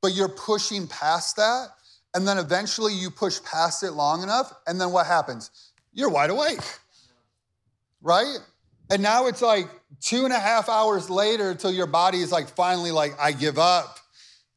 But 0.00 0.14
you're 0.14 0.28
pushing 0.28 0.86
past 0.86 1.36
that, 1.36 1.68
and 2.14 2.26
then 2.26 2.38
eventually 2.38 2.94
you 2.94 3.10
push 3.10 3.42
past 3.42 3.82
it 3.82 3.92
long 3.92 4.22
enough, 4.22 4.52
and 4.66 4.80
then 4.80 4.92
what 4.92 5.06
happens? 5.06 5.50
You're 5.92 6.10
wide 6.10 6.30
awake, 6.30 6.60
right? 8.02 8.38
And 8.90 9.02
now 9.02 9.26
it's 9.26 9.42
like 9.42 9.68
two 10.00 10.24
and 10.24 10.32
a 10.32 10.38
half 10.38 10.68
hours 10.68 11.08
later 11.08 11.50
until 11.50 11.72
your 11.72 11.86
body 11.86 12.20
is 12.20 12.32
like 12.32 12.48
finally 12.48 12.90
like, 12.90 13.12
I 13.20 13.32
give 13.32 13.58
up. 13.58 13.98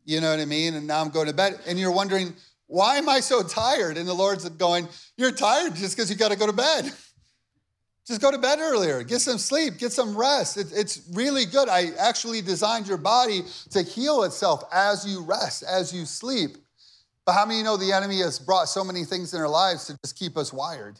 You 0.05 0.19
know 0.21 0.31
what 0.31 0.39
I 0.39 0.45
mean? 0.45 0.73
And 0.73 0.87
now 0.87 1.01
I'm 1.01 1.09
going 1.09 1.27
to 1.27 1.33
bed. 1.33 1.59
And 1.67 1.79
you're 1.79 1.91
wondering, 1.91 2.33
why 2.73 2.97
am 2.97 3.07
I 3.07 3.19
so 3.19 3.43
tired? 3.43 3.97
And 3.97 4.07
the 4.07 4.15
Lord's 4.15 4.49
going, 4.49 4.87
You're 5.15 5.31
tired 5.31 5.75
just 5.75 5.95
because 5.95 6.09
you 6.09 6.15
got 6.15 6.31
to 6.31 6.37
go 6.37 6.47
to 6.47 6.53
bed. 6.53 6.91
Just 8.05 8.19
go 8.19 8.31
to 8.31 8.37
bed 8.37 8.59
earlier, 8.59 9.01
get 9.03 9.21
some 9.21 9.37
sleep, 9.37 9.77
get 9.77 9.93
some 9.93 10.17
rest. 10.17 10.57
It, 10.57 10.67
it's 10.73 11.07
really 11.13 11.45
good. 11.45 11.69
I 11.69 11.91
actually 11.97 12.41
designed 12.41 12.87
your 12.87 12.97
body 12.97 13.43
to 13.69 13.81
heal 13.81 14.23
itself 14.23 14.63
as 14.73 15.05
you 15.07 15.23
rest, 15.23 15.63
as 15.63 15.93
you 15.93 16.05
sleep. 16.05 16.57
But 17.25 17.33
how 17.33 17.45
many 17.45 17.59
you 17.59 17.63
know 17.63 17.77
the 17.77 17.93
enemy 17.93 18.19
has 18.19 18.39
brought 18.39 18.65
so 18.65 18.83
many 18.83 19.05
things 19.05 19.33
in 19.33 19.39
our 19.39 19.47
lives 19.47 19.87
to 19.87 19.97
just 20.03 20.17
keep 20.17 20.37
us 20.37 20.51
wired 20.51 20.99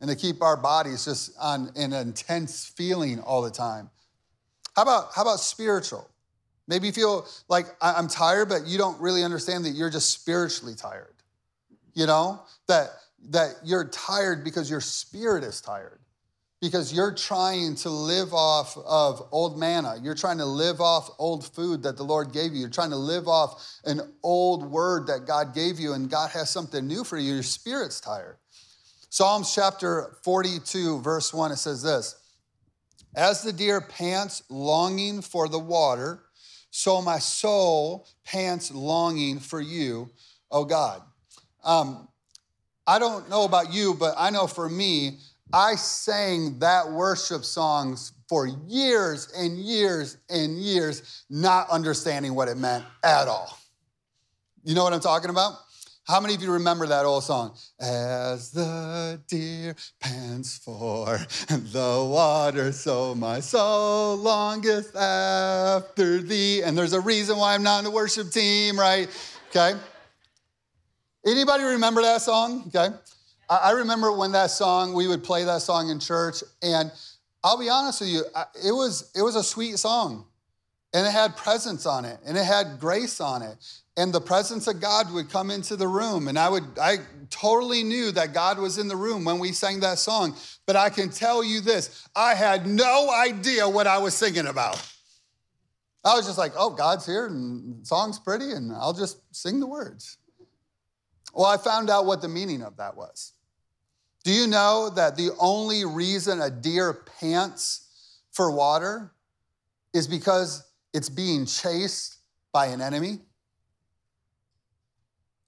and 0.00 0.08
to 0.08 0.16
keep 0.16 0.42
our 0.42 0.56
bodies 0.56 1.04
just 1.04 1.32
on 1.40 1.70
an 1.76 1.92
intense 1.92 2.66
feeling 2.66 3.20
all 3.20 3.42
the 3.42 3.50
time? 3.50 3.90
How 4.76 4.82
about, 4.82 5.10
how 5.14 5.22
about 5.22 5.40
spiritual? 5.40 6.08
Maybe 6.68 6.86
you 6.86 6.92
feel 6.92 7.26
like 7.48 7.66
I'm 7.82 8.06
tired, 8.06 8.48
but 8.48 8.66
you 8.66 8.78
don't 8.78 9.00
really 9.00 9.24
understand 9.24 9.64
that 9.64 9.70
you're 9.70 9.90
just 9.90 10.10
spiritually 10.10 10.76
tired. 10.76 11.14
You 11.94 12.06
know, 12.06 12.40
that, 12.68 12.90
that 13.30 13.56
you're 13.64 13.88
tired 13.88 14.44
because 14.44 14.70
your 14.70 14.80
spirit 14.80 15.42
is 15.42 15.60
tired, 15.60 15.98
because 16.60 16.92
you're 16.92 17.14
trying 17.14 17.74
to 17.74 17.88
live 17.88 18.34
off 18.34 18.76
of 18.76 19.26
old 19.32 19.58
manna. 19.58 19.96
You're 20.02 20.14
trying 20.14 20.38
to 20.38 20.44
live 20.44 20.80
off 20.80 21.10
old 21.18 21.46
food 21.54 21.82
that 21.84 21.96
the 21.96 22.02
Lord 22.02 22.32
gave 22.32 22.52
you. 22.52 22.60
You're 22.60 22.68
trying 22.68 22.90
to 22.90 22.96
live 22.96 23.28
off 23.28 23.64
an 23.84 24.00
old 24.22 24.70
word 24.70 25.06
that 25.06 25.26
God 25.26 25.54
gave 25.54 25.80
you, 25.80 25.94
and 25.94 26.10
God 26.10 26.30
has 26.30 26.50
something 26.50 26.86
new 26.86 27.02
for 27.02 27.16
you. 27.16 27.34
Your 27.34 27.42
spirit's 27.42 28.00
tired. 28.00 28.36
Psalms 29.08 29.54
chapter 29.54 30.16
42, 30.22 31.00
verse 31.00 31.32
1, 31.32 31.52
it 31.52 31.56
says 31.56 31.82
this 31.82 32.14
As 33.16 33.42
the 33.42 33.52
deer 33.52 33.80
pants 33.80 34.42
longing 34.50 35.22
for 35.22 35.48
the 35.48 35.58
water, 35.58 36.24
so 36.70 37.00
my 37.00 37.18
soul 37.18 38.06
pants 38.24 38.70
longing 38.70 39.40
for 39.40 39.60
you, 39.60 40.10
oh 40.50 40.64
God. 40.64 41.02
Um, 41.64 42.06
I 42.86 42.98
don't 42.98 43.28
know 43.30 43.44
about 43.44 43.72
you, 43.72 43.94
but 43.94 44.14
I 44.18 44.30
know 44.30 44.46
for 44.46 44.68
me, 44.68 45.18
I 45.52 45.74
sang 45.74 46.60
that 46.60 46.90
worship 46.90 47.44
songs 47.44 48.12
for 48.28 48.46
years 48.46 49.32
and 49.36 49.58
years 49.58 50.16
and 50.28 50.58
years, 50.58 51.24
not 51.28 51.68
understanding 51.70 52.34
what 52.34 52.48
it 52.48 52.56
meant 52.56 52.84
at 53.02 53.26
all. 53.26 53.58
You 54.62 54.74
know 54.74 54.84
what 54.84 54.92
I'm 54.92 55.00
talking 55.00 55.30
about? 55.30 55.54
How 56.06 56.20
many 56.20 56.34
of 56.34 56.42
you 56.42 56.52
remember 56.52 56.86
that 56.88 57.04
old 57.04 57.24
song? 57.24 57.56
As 57.80 58.50
the 58.50 59.20
deer 59.28 59.76
pants 60.00 60.58
for 60.58 61.18
the 61.48 62.08
water, 62.08 62.72
so 62.72 63.14
my 63.14 63.40
soul 63.40 64.16
longeth 64.16 64.94
after 64.96 66.18
thee. 66.18 66.62
And 66.62 66.76
there's 66.76 66.94
a 66.94 67.00
reason 67.00 67.36
why 67.36 67.54
I'm 67.54 67.62
not 67.62 67.78
in 67.78 67.84
the 67.84 67.90
worship 67.90 68.30
team, 68.30 68.78
right? 68.78 69.08
Okay. 69.50 69.78
Anybody 71.26 71.64
remember 71.64 72.02
that 72.02 72.22
song? 72.22 72.64
Okay. 72.74 72.94
I 73.50 73.72
remember 73.72 74.12
when 74.12 74.32
that 74.32 74.50
song, 74.50 74.94
we 74.94 75.08
would 75.08 75.24
play 75.24 75.44
that 75.44 75.62
song 75.62 75.90
in 75.90 75.98
church, 75.98 76.42
and 76.62 76.92
I'll 77.42 77.58
be 77.58 77.68
honest 77.68 78.00
with 78.00 78.10
you, 78.10 78.24
it 78.64 78.72
was 78.72 79.10
it 79.14 79.22
was 79.22 79.36
a 79.36 79.42
sweet 79.42 79.78
song. 79.78 80.26
And 80.92 81.06
it 81.06 81.10
had 81.10 81.36
presence 81.36 81.86
on 81.86 82.04
it, 82.04 82.18
and 82.26 82.36
it 82.36 82.44
had 82.44 82.80
grace 82.80 83.20
on 83.20 83.42
it 83.42 83.56
and 84.00 84.14
the 84.14 84.20
presence 84.20 84.66
of 84.66 84.80
God 84.80 85.12
would 85.12 85.28
come 85.28 85.50
into 85.50 85.76
the 85.76 85.86
room. 85.86 86.28
And 86.28 86.38
I 86.38 86.48
would, 86.48 86.64
I 86.80 86.98
totally 87.28 87.82
knew 87.82 88.10
that 88.12 88.32
God 88.32 88.58
was 88.58 88.78
in 88.78 88.88
the 88.88 88.96
room 88.96 89.26
when 89.26 89.38
we 89.38 89.52
sang 89.52 89.80
that 89.80 89.98
song. 89.98 90.34
But 90.64 90.74
I 90.74 90.88
can 90.88 91.10
tell 91.10 91.44
you 91.44 91.60
this 91.60 92.08
I 92.16 92.34
had 92.34 92.66
no 92.66 93.10
idea 93.10 93.68
what 93.68 93.86
I 93.86 93.98
was 93.98 94.14
singing 94.14 94.46
about. 94.46 94.82
I 96.02 96.14
was 96.14 96.24
just 96.24 96.38
like, 96.38 96.52
oh, 96.56 96.70
God's 96.70 97.04
here 97.04 97.26
and 97.26 97.82
the 97.82 97.86
song's 97.86 98.18
pretty, 98.18 98.52
and 98.52 98.72
I'll 98.72 98.94
just 98.94 99.18
sing 99.36 99.60
the 99.60 99.66
words. 99.66 100.16
Well, 101.34 101.44
I 101.44 101.58
found 101.58 101.90
out 101.90 102.06
what 102.06 102.22
the 102.22 102.28
meaning 102.28 102.62
of 102.62 102.78
that 102.78 102.96
was. 102.96 103.34
Do 104.24 104.32
you 104.32 104.46
know 104.46 104.90
that 104.94 105.16
the 105.16 105.30
only 105.38 105.84
reason 105.84 106.40
a 106.40 106.50
deer 106.50 106.92
pants 107.20 107.88
for 108.32 108.50
water 108.50 109.12
is 109.94 110.06
because 110.06 110.62
it's 110.92 111.08
being 111.08 111.46
chased 111.46 112.18
by 112.52 112.66
an 112.66 112.80
enemy? 112.80 113.20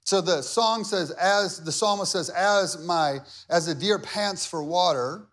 So 0.04 0.20
the 0.20 0.42
song 0.42 0.84
says, 0.84 1.10
as 1.12 1.62
the 1.62 1.72
psalmist 1.72 2.12
says, 2.12 2.28
as 2.30 2.84
my, 2.84 3.18
as 3.48 3.68
a 3.68 3.74
deer 3.74 3.98
pants 3.98 4.44
for 4.44 4.62
water, 4.62 5.26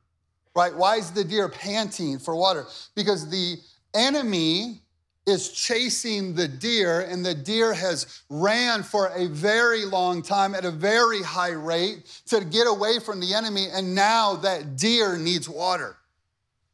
right? 0.56 0.76
Why 0.76 0.98
is 0.98 1.12
the 1.12 1.24
deer 1.24 1.50
panting 1.50 2.20
for 2.20 2.36
water? 2.36 2.66
Because 2.96 3.30
the 3.30 3.58
enemy 3.94 4.82
is 5.30 5.50
chasing 5.50 6.36
the 6.36 6.48
deer, 6.48 7.02
and 7.02 7.26
the 7.26 7.34
deer 7.34 7.74
has 7.74 8.22
ran 8.30 8.84
for 8.84 9.08
a 9.16 9.28
very 9.28 9.86
long 9.86 10.22
time 10.22 10.54
at 10.54 10.66
a 10.66 10.72
very 10.72 11.22
high 11.22 11.52
rate 11.52 12.22
to 12.26 12.44
get 12.44 12.68
away 12.68 13.00
from 13.00 13.20
the 13.20 13.34
enemy, 13.34 13.68
and 13.72 13.96
now 13.96 14.36
that 14.36 14.76
deer 14.76 15.18
needs 15.18 15.48
water. 15.48 15.96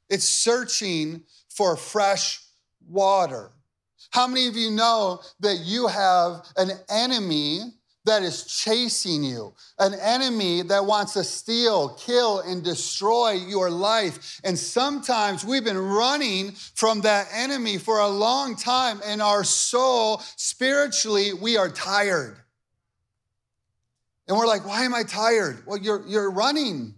It's 0.10 0.26
searching 0.26 1.24
for 1.50 1.76
fresh 1.76 2.42
water. 2.88 3.52
How 4.12 4.28
many 4.28 4.48
of 4.48 4.56
you 4.56 4.72
know 4.72 5.22
that 5.42 5.60
you 5.64 5.88
have 5.88 6.48
an 6.58 6.72
enemy 6.90 7.62
that 8.06 8.24
is 8.24 8.46
chasing 8.46 9.24
you, 9.24 9.54
an 9.80 9.94
enemy 9.96 10.62
that 10.62 10.86
wants 10.86 11.14
to 11.14 11.24
steal, 11.24 11.90
kill, 11.90 12.40
and 12.40 12.64
destroy 12.64 13.32
your 13.32 13.70
life. 13.70 14.40
And 14.44 14.58
sometimes 14.58 15.44
we've 15.44 15.64
been 15.64 15.78
running 15.78 16.52
from 16.52 17.02
that 17.02 17.28
enemy 17.34 17.78
for 17.78 18.00
a 18.00 18.08
long 18.08 18.56
time, 18.56 19.02
and 19.04 19.22
our 19.22 19.44
soul, 19.44 20.22
spiritually, 20.36 21.34
we 21.34 21.58
are 21.58 21.70
tired. 21.70 22.38
And 24.28 24.38
we're 24.38 24.48
like, 24.48 24.66
why 24.66 24.84
am 24.84 24.96
I 24.96 25.04
tired? 25.04 25.64
Well, 25.66 25.78
you're, 25.78 26.04
you're 26.08 26.32
running. 26.32 26.96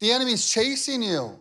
The 0.00 0.12
enemy's 0.12 0.48
chasing 0.48 1.02
you. 1.02 1.38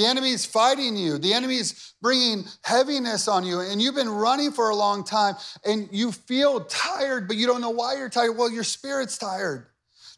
The 0.00 0.06
enemy 0.06 0.30
is 0.30 0.46
fighting 0.46 0.96
you. 0.96 1.18
The 1.18 1.34
enemy 1.34 1.56
is 1.56 1.92
bringing 2.00 2.46
heaviness 2.62 3.28
on 3.28 3.44
you. 3.44 3.60
And 3.60 3.82
you've 3.82 3.94
been 3.94 4.08
running 4.08 4.50
for 4.50 4.70
a 4.70 4.74
long 4.74 5.04
time 5.04 5.34
and 5.62 5.90
you 5.92 6.10
feel 6.10 6.64
tired, 6.64 7.28
but 7.28 7.36
you 7.36 7.46
don't 7.46 7.60
know 7.60 7.68
why 7.68 7.98
you're 7.98 8.08
tired. 8.08 8.32
Well, 8.32 8.50
your 8.50 8.64
spirit's 8.64 9.18
tired. 9.18 9.66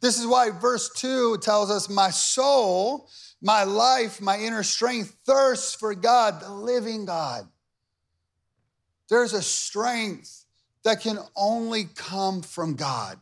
This 0.01 0.21
is 0.21 0.27
why 0.29 0.51
verse 0.51 0.88
2 0.95 1.38
tells 1.38 1.68
us, 1.68 1.90
My 1.90 2.11
soul, 2.11 3.09
my 3.40 3.64
life, 3.64 4.21
my 4.21 4.38
inner 4.38 4.62
strength 4.62 5.16
thirsts 5.27 5.75
for 5.75 5.97
God, 5.97 6.40
the 6.40 6.53
living 6.53 7.05
God. 7.05 7.49
There's 9.11 9.33
a 9.33 9.42
strength 9.42 10.45
that 10.85 11.01
can 11.01 11.18
only 11.35 11.87
come 11.97 12.42
from 12.42 12.77
God. 12.77 13.18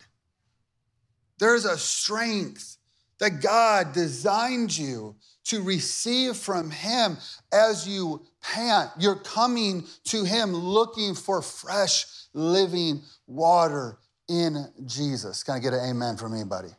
There's 1.39 1.65
a 1.65 1.79
strength 1.79 2.77
that 3.21 3.41
God 3.41 3.93
designed 3.93 4.77
you 4.77 5.15
to 5.45 5.63
receive 5.63 6.37
from 6.37 6.71
Him 6.71 7.17
as 7.53 7.87
you 7.87 8.23
pant. 8.43 8.91
You're 8.99 9.17
coming 9.17 9.85
to 10.05 10.25
Him 10.25 10.53
looking 10.53 11.15
for 11.15 11.43
fresh, 11.43 12.07
living 12.35 13.03
water 13.27 13.99
in 14.29 14.67
Jesus. 14.87 15.43
Can 15.43 15.55
I 15.55 15.59
get 15.59 15.73
an 15.73 15.81
amen 15.91 16.17
from 16.17 16.35
anybody? 16.35 16.71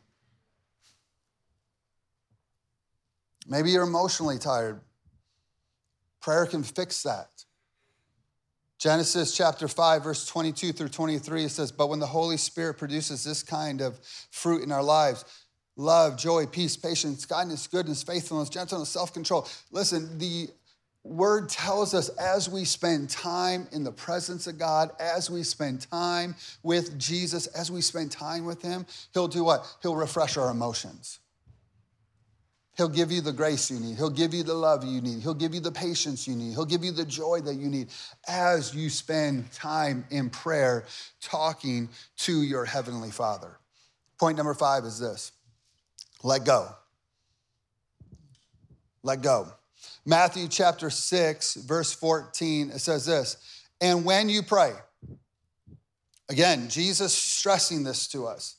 Maybe 3.46 3.70
you're 3.70 3.82
emotionally 3.82 4.38
tired. 4.38 4.80
Prayer 6.20 6.46
can 6.46 6.62
fix 6.62 7.02
that. 7.02 7.28
Genesis 8.78 9.36
chapter 9.36 9.68
5, 9.68 10.02
verse 10.02 10.26
22 10.26 10.72
through 10.72 10.88
23, 10.88 11.44
it 11.44 11.50
says, 11.50 11.70
But 11.70 11.88
when 11.88 12.00
the 12.00 12.06
Holy 12.06 12.36
Spirit 12.36 12.78
produces 12.78 13.22
this 13.22 13.42
kind 13.42 13.80
of 13.80 14.00
fruit 14.32 14.62
in 14.64 14.72
our 14.72 14.82
lives, 14.82 15.24
love, 15.76 16.16
joy, 16.16 16.46
peace, 16.46 16.76
patience, 16.76 17.24
kindness, 17.24 17.66
goodness, 17.66 18.02
faithfulness, 18.02 18.48
gentleness, 18.48 18.88
self 18.88 19.12
control. 19.12 19.46
Listen, 19.70 20.18
the 20.18 20.48
word 21.04 21.48
tells 21.48 21.94
us 21.94 22.08
as 22.10 22.48
we 22.48 22.64
spend 22.64 23.10
time 23.10 23.66
in 23.72 23.82
the 23.84 23.92
presence 23.92 24.46
of 24.46 24.58
God, 24.58 24.90
as 25.00 25.30
we 25.30 25.42
spend 25.42 25.80
time 25.90 26.34
with 26.62 26.98
Jesus, 26.98 27.46
as 27.48 27.70
we 27.70 27.80
spend 27.80 28.12
time 28.12 28.44
with 28.44 28.62
Him, 28.62 28.86
He'll 29.14 29.28
do 29.28 29.44
what? 29.44 29.66
He'll 29.82 29.96
refresh 29.96 30.36
our 30.36 30.50
emotions. 30.50 31.18
He'll 32.74 32.88
give 32.88 33.12
you 33.12 33.20
the 33.20 33.32
grace 33.32 33.70
you 33.70 33.78
need. 33.78 33.96
He'll 33.96 34.08
give 34.08 34.32
you 34.32 34.42
the 34.42 34.54
love 34.54 34.82
you 34.82 35.02
need. 35.02 35.22
He'll 35.22 35.34
give 35.34 35.52
you 35.52 35.60
the 35.60 35.72
patience 35.72 36.26
you 36.26 36.34
need. 36.34 36.52
He'll 36.52 36.64
give 36.64 36.82
you 36.82 36.90
the 36.90 37.04
joy 37.04 37.40
that 37.40 37.54
you 37.54 37.68
need 37.68 37.88
as 38.26 38.74
you 38.74 38.88
spend 38.88 39.52
time 39.52 40.06
in 40.10 40.30
prayer 40.30 40.86
talking 41.20 41.90
to 42.18 42.42
your 42.42 42.64
Heavenly 42.64 43.10
Father. 43.10 43.58
Point 44.18 44.38
number 44.38 44.54
five 44.54 44.84
is 44.84 44.98
this 44.98 45.32
let 46.22 46.44
go. 46.44 46.68
Let 49.02 49.22
go. 49.22 49.48
Matthew 50.04 50.48
chapter 50.48 50.90
6, 50.90 51.54
verse 51.54 51.92
14, 51.92 52.70
it 52.70 52.78
says 52.78 53.06
this 53.06 53.36
And 53.80 54.04
when 54.04 54.28
you 54.28 54.42
pray, 54.42 54.72
again, 56.28 56.68
Jesus 56.68 57.14
stressing 57.14 57.84
this 57.84 58.08
to 58.08 58.26
us 58.26 58.56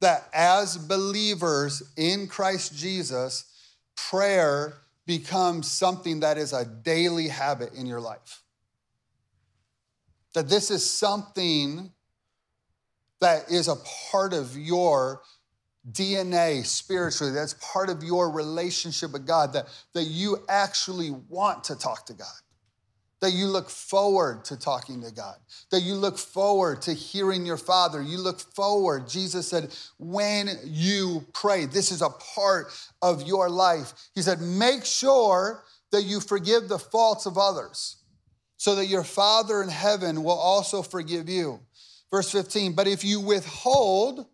that 0.00 0.28
as 0.32 0.76
believers 0.76 1.82
in 1.96 2.26
Christ 2.26 2.76
Jesus, 2.76 3.44
prayer 3.96 4.74
becomes 5.06 5.70
something 5.70 6.20
that 6.20 6.36
is 6.36 6.52
a 6.52 6.64
daily 6.64 7.28
habit 7.28 7.72
in 7.74 7.86
your 7.86 8.00
life. 8.00 8.42
That 10.34 10.48
this 10.48 10.70
is 10.70 10.88
something 10.88 11.90
that 13.20 13.50
is 13.50 13.68
a 13.68 13.76
part 14.10 14.34
of 14.34 14.56
your 14.56 15.22
DNA 15.92 16.64
spiritually, 16.64 17.32
that's 17.32 17.54
part 17.54 17.88
of 17.88 18.02
your 18.02 18.30
relationship 18.30 19.12
with 19.12 19.26
God, 19.26 19.52
that, 19.52 19.66
that 19.94 20.04
you 20.04 20.38
actually 20.48 21.10
want 21.10 21.64
to 21.64 21.76
talk 21.76 22.06
to 22.06 22.12
God 22.12 22.26
that 23.20 23.32
you 23.32 23.46
look 23.46 23.70
forward 23.70 24.44
to 24.44 24.58
talking 24.58 25.02
to 25.02 25.10
God, 25.10 25.36
that 25.70 25.80
you 25.80 25.94
look 25.94 26.18
forward 26.18 26.82
to 26.82 26.92
hearing 26.92 27.46
your 27.46 27.56
Father. 27.56 28.02
You 28.02 28.18
look 28.18 28.40
forward. 28.40 29.08
Jesus 29.08 29.48
said, 29.48 29.74
when 29.98 30.50
you 30.64 31.26
pray, 31.32 31.64
this 31.64 31.90
is 31.90 32.02
a 32.02 32.10
part 32.10 32.66
of 33.00 33.26
your 33.26 33.48
life. 33.48 33.94
He 34.14 34.22
said, 34.22 34.40
make 34.40 34.84
sure 34.84 35.64
that 35.92 36.02
you 36.02 36.20
forgive 36.20 36.68
the 36.68 36.78
faults 36.78 37.26
of 37.26 37.38
others 37.38 37.96
so 38.58 38.74
that 38.74 38.86
your 38.86 39.04
Father 39.04 39.62
in 39.62 39.70
heaven 39.70 40.22
will 40.22 40.38
also 40.38 40.82
forgive 40.82 41.28
you. 41.28 41.60
Verse 42.10 42.30
15, 42.30 42.74
but 42.74 42.86
if 42.86 43.02
you 43.02 43.20
withhold 43.20 44.26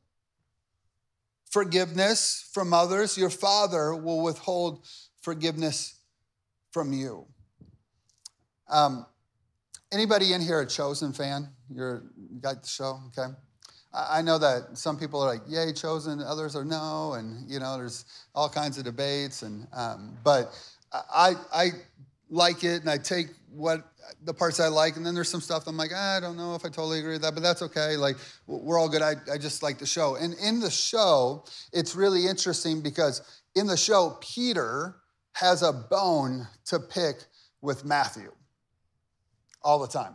forgiveness 1.53 2.49
from 2.53 2.73
others, 2.73 3.17
your 3.17 3.31
Father 3.31 3.95
will 3.95 4.23
withhold 4.23 4.85
forgiveness 5.21 6.01
from 6.73 6.93
you. 6.93 7.27
Um, 8.69 9.07
anybody 9.93 10.33
in 10.33 10.41
here 10.41 10.61
a 10.61 10.67
Chosen 10.67 11.13
fan? 11.13 11.51
You're, 11.71 12.05
you 12.17 12.41
got 12.41 12.63
the 12.63 12.69
show, 12.69 12.99
okay? 13.09 13.33
I, 13.95 14.23
know 14.23 14.39
that 14.39 14.79
some 14.79 14.99
people 14.99 15.21
are 15.21 15.27
like, 15.27 15.43
yay, 15.47 15.75
Chosen, 15.75 16.23
others 16.23 16.57
are 16.57 16.65
no, 16.65 17.13
and 17.13 17.49
you 17.51 17.61
know, 17.61 17.77
there's 17.77 18.07
all 18.35 18.49
kinds 18.49 18.79
of 18.79 18.85
debates, 18.85 19.43
and 19.43 19.67
um, 19.75 20.17
but 20.25 20.55
I, 20.93 21.35
I 21.53 21.71
like 22.33 22.65
it, 22.65 22.81
and 22.81 22.91
I 22.91 22.99
take 22.99 23.29
what 23.51 23.93
the 24.25 24.33
parts 24.35 24.59
I 24.59 24.69
like, 24.69 24.97
and 24.97 25.05
then 25.05 25.15
there's 25.15 25.29
some 25.29 25.41
stuff 25.41 25.67
I'm 25.67 25.77
like, 25.77 25.93
I 25.93 26.19
don't 26.19 26.37
know 26.37 26.55
if 26.55 26.65
I 26.65 26.69
totally 26.69 26.99
agree 26.99 27.13
with 27.13 27.23
that, 27.23 27.35
but 27.35 27.43
that's 27.43 27.63
okay. 27.63 27.97
Like, 27.97 28.17
we're 28.47 28.79
all 28.79 28.89
good. 28.89 29.03
I, 29.03 29.15
I 29.33 29.39
just 29.39 29.63
like 29.63 29.79
the 29.79 29.87
show. 29.87 30.17
And 30.17 30.35
in 30.43 30.59
the 30.59 30.71
show, 30.71 31.45
it's 31.73 31.95
really 31.95 32.27
interesting 32.27 32.81
because 32.81 33.43
in 33.55 33.67
the 33.67 33.77
show, 33.77 34.19
Peter 34.21 34.97
has 35.35 35.63
a 35.63 35.73
bone 35.73 36.49
to 36.67 36.81
pick 36.81 37.17
with 37.61 37.85
Matthew 37.85 38.33
all 39.63 39.79
the 39.79 39.89
time. 39.89 40.15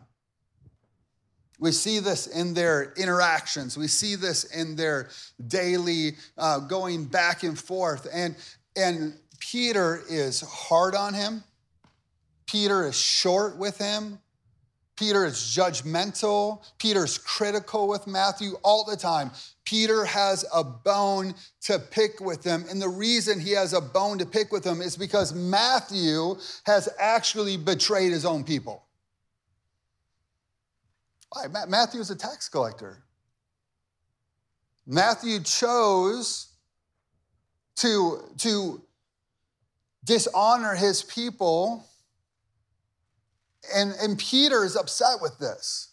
We 1.59 1.71
see 1.71 1.99
this 1.99 2.27
in 2.27 2.53
their 2.53 2.93
interactions. 2.97 3.77
We 3.77 3.87
see 3.87 4.15
this 4.15 4.43
in 4.43 4.75
their 4.75 5.09
daily 5.47 6.11
uh, 6.37 6.59
going 6.59 7.05
back 7.05 7.43
and 7.43 7.57
forth. 7.57 8.07
And, 8.11 8.35
and 8.75 9.15
Peter 9.39 10.01
is 10.09 10.41
hard 10.41 10.93
on 10.93 11.13
him. 11.13 11.43
Peter 12.47 12.87
is 12.87 12.95
short 12.95 13.57
with 13.57 13.77
him. 13.77 14.19
Peter 14.95 15.25
is 15.25 15.35
judgmental. 15.35 16.63
Peter's 16.79 17.19
critical 17.19 17.87
with 17.87 18.07
Matthew 18.07 18.53
all 18.63 18.83
the 18.83 18.97
time. 18.97 19.29
Peter 19.63 20.05
has 20.05 20.43
a 20.51 20.63
bone 20.63 21.35
to 21.61 21.77
pick 21.77 22.19
with 22.19 22.41
them. 22.41 22.65
And 22.69 22.81
the 22.81 22.89
reason 22.89 23.39
he 23.39 23.51
has 23.51 23.73
a 23.73 23.81
bone 23.81 24.17
to 24.17 24.25
pick 24.25 24.51
with 24.51 24.63
them 24.63 24.81
is 24.81 24.97
because 24.97 25.33
Matthew 25.35 26.35
has 26.65 26.89
actually 26.97 27.57
betrayed 27.57 28.11
his 28.11 28.25
own 28.25 28.43
people. 28.43 28.85
Matthew 31.67 31.99
is 31.99 32.09
a 32.09 32.15
tax 32.15 32.49
collector. 32.49 33.03
Matthew 34.87 35.41
chose 35.41 36.47
to, 37.75 38.23
to 38.37 38.81
dishonor 40.05 40.73
his 40.73 41.03
people, 41.03 41.85
and, 43.73 43.93
and 44.01 44.17
Peter 44.17 44.63
is 44.63 44.75
upset 44.75 45.21
with 45.21 45.37
this. 45.39 45.89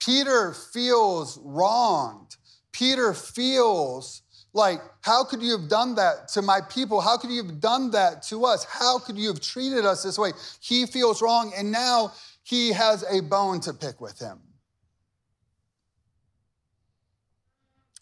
Peter 0.00 0.52
feels 0.52 1.38
wronged. 1.42 2.36
Peter 2.72 3.14
feels 3.14 4.22
like, 4.54 4.80
how 5.02 5.24
could 5.24 5.42
you 5.42 5.56
have 5.56 5.68
done 5.68 5.94
that 5.94 6.28
to 6.28 6.42
my 6.42 6.60
people? 6.68 7.00
How 7.00 7.16
could 7.16 7.30
you 7.30 7.42
have 7.42 7.60
done 7.60 7.90
that 7.92 8.22
to 8.24 8.44
us? 8.44 8.64
How 8.64 8.98
could 8.98 9.16
you 9.16 9.28
have 9.28 9.40
treated 9.40 9.84
us 9.86 10.02
this 10.02 10.18
way? 10.18 10.32
He 10.60 10.86
feels 10.86 11.22
wrong, 11.22 11.52
and 11.56 11.72
now 11.72 12.12
he 12.42 12.72
has 12.72 13.04
a 13.10 13.20
bone 13.20 13.60
to 13.60 13.72
pick 13.72 14.00
with 14.00 14.18
him. 14.18 14.40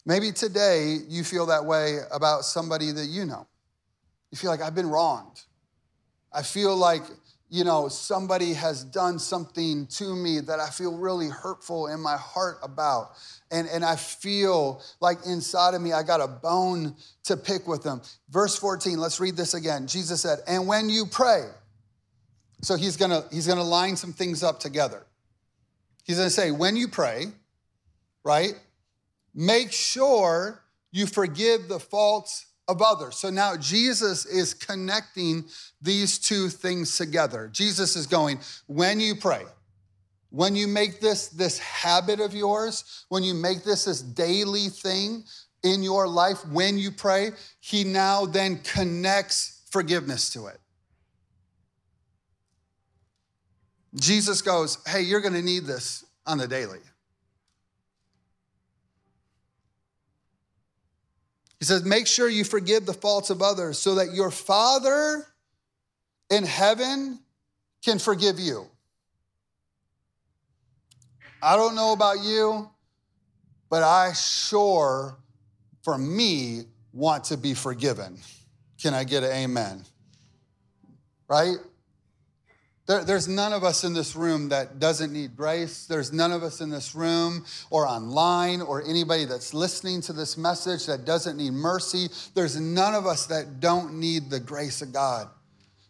Maybe 0.05 0.31
today 0.31 0.97
you 1.07 1.23
feel 1.23 1.45
that 1.45 1.65
way 1.65 1.99
about 2.11 2.43
somebody 2.43 2.91
that 2.91 3.05
you 3.05 3.25
know. 3.25 3.47
You 4.31 4.37
feel 4.37 4.49
like 4.49 4.61
I've 4.61 4.75
been 4.75 4.89
wronged. 4.89 5.41
I 6.33 6.41
feel 6.41 6.75
like, 6.75 7.03
you 7.51 7.65
know, 7.65 7.89
somebody 7.89 8.53
has 8.53 8.81
done 8.85 9.19
something 9.19 9.85
to 9.85 10.15
me 10.15 10.39
that 10.39 10.61
I 10.61 10.69
feel 10.69 10.97
really 10.97 11.27
hurtful 11.27 11.87
in 11.87 11.99
my 11.99 12.15
heart 12.15 12.59
about. 12.63 13.11
And, 13.51 13.67
and 13.67 13.83
I 13.83 13.97
feel 13.97 14.81
like 15.01 15.17
inside 15.25 15.73
of 15.73 15.81
me, 15.81 15.91
I 15.91 16.01
got 16.01 16.21
a 16.21 16.29
bone 16.29 16.95
to 17.25 17.35
pick 17.35 17.67
with 17.67 17.83
them. 17.83 18.01
Verse 18.29 18.55
14, 18.55 18.97
let's 18.97 19.19
read 19.19 19.35
this 19.35 19.53
again. 19.53 19.85
Jesus 19.85 20.21
said, 20.21 20.39
And 20.47 20.65
when 20.65 20.89
you 20.89 21.05
pray, 21.05 21.49
so 22.61 22.77
he's 22.77 22.95
gonna, 22.95 23.25
he's 23.33 23.47
gonna 23.47 23.63
line 23.63 23.97
some 23.97 24.13
things 24.13 24.43
up 24.43 24.61
together. 24.61 25.05
He's 26.05 26.17
gonna 26.17 26.29
say, 26.29 26.51
When 26.51 26.77
you 26.77 26.87
pray, 26.87 27.25
right? 28.23 28.53
Make 29.35 29.73
sure 29.73 30.63
you 30.93 31.05
forgive 31.05 31.67
the 31.67 31.81
faults 31.81 32.45
of 32.67 32.81
others. 32.81 33.17
So 33.17 33.29
now 33.29 33.55
Jesus 33.57 34.25
is 34.25 34.53
connecting 34.53 35.45
these 35.81 36.17
two 36.17 36.49
things 36.49 36.97
together. 36.97 37.49
Jesus 37.51 37.95
is 37.95 38.07
going, 38.07 38.39
when 38.67 38.99
you 38.99 39.15
pray, 39.15 39.43
when 40.29 40.55
you 40.55 40.67
make 40.67 41.01
this 41.01 41.27
this 41.27 41.59
habit 41.59 42.19
of 42.21 42.33
yours, 42.33 43.05
when 43.09 43.23
you 43.23 43.33
make 43.33 43.63
this 43.63 43.85
this 43.85 44.01
daily 44.01 44.69
thing 44.69 45.23
in 45.63 45.83
your 45.83 46.07
life, 46.07 46.45
when 46.47 46.77
you 46.77 46.89
pray, 46.89 47.31
he 47.59 47.83
now 47.83 48.25
then 48.25 48.59
connects 48.63 49.61
forgiveness 49.69 50.31
to 50.31 50.47
it. 50.47 50.59
Jesus 53.95 54.41
goes, 54.41 54.77
Hey, 54.87 55.01
you're 55.01 55.21
gonna 55.21 55.41
need 55.41 55.65
this 55.65 56.05
on 56.25 56.37
the 56.37 56.47
daily. 56.47 56.79
He 61.61 61.65
says, 61.65 61.85
Make 61.85 62.07
sure 62.07 62.27
you 62.27 62.43
forgive 62.43 62.87
the 62.87 62.93
faults 62.93 63.29
of 63.29 63.43
others 63.43 63.77
so 63.77 63.95
that 63.95 64.13
your 64.15 64.31
Father 64.31 65.27
in 66.31 66.43
heaven 66.43 67.19
can 67.85 67.99
forgive 67.99 68.39
you. 68.39 68.65
I 71.39 71.55
don't 71.55 71.75
know 71.75 71.93
about 71.93 72.23
you, 72.23 72.67
but 73.69 73.83
I 73.83 74.13
sure, 74.13 75.17
for 75.83 75.99
me, 75.99 76.63
want 76.93 77.25
to 77.25 77.37
be 77.37 77.53
forgiven. 77.53 78.17
Can 78.81 78.95
I 78.95 79.03
get 79.03 79.23
an 79.23 79.31
amen? 79.31 79.85
Right? 81.27 81.57
There, 82.91 83.05
there's 83.05 83.29
none 83.29 83.53
of 83.53 83.63
us 83.63 83.85
in 83.85 83.93
this 83.93 84.17
room 84.17 84.49
that 84.49 84.77
doesn't 84.79 85.13
need 85.13 85.37
grace. 85.37 85.85
There's 85.85 86.11
none 86.11 86.33
of 86.33 86.43
us 86.43 86.59
in 86.59 86.69
this 86.69 86.93
room 86.93 87.45
or 87.69 87.87
online 87.87 88.61
or 88.61 88.83
anybody 88.83 89.23
that's 89.23 89.53
listening 89.53 90.01
to 90.01 90.11
this 90.11 90.37
message 90.37 90.87
that 90.87 91.05
doesn't 91.05 91.37
need 91.37 91.53
mercy. 91.53 92.09
There's 92.33 92.59
none 92.59 92.93
of 92.93 93.05
us 93.05 93.27
that 93.27 93.61
don't 93.61 93.93
need 93.93 94.29
the 94.29 94.41
grace 94.41 94.81
of 94.81 94.91
God. 94.91 95.29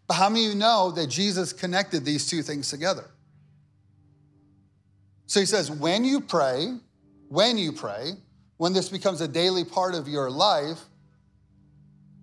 But 0.06 0.14
how 0.14 0.30
many 0.30 0.46
of 0.46 0.54
you 0.54 0.60
know 0.60 0.92
that 0.92 1.08
Jesus 1.08 1.54
connected 1.54 2.06
these 2.06 2.30
two 2.30 2.44
things 2.44 2.70
together? 2.70 3.10
So 5.26 5.40
he 5.40 5.48
says, 5.48 5.72
when 5.72 6.06
you 6.06 6.22
pray, 6.22 6.78
when 7.30 7.58
you 7.58 7.72
pray, 7.72 8.12
when 8.58 8.74
this 8.74 8.90
becomes 8.90 9.22
a 9.22 9.28
daily 9.28 9.64
part 9.64 9.96
of 9.96 10.08
your 10.08 10.30
life, 10.30 10.82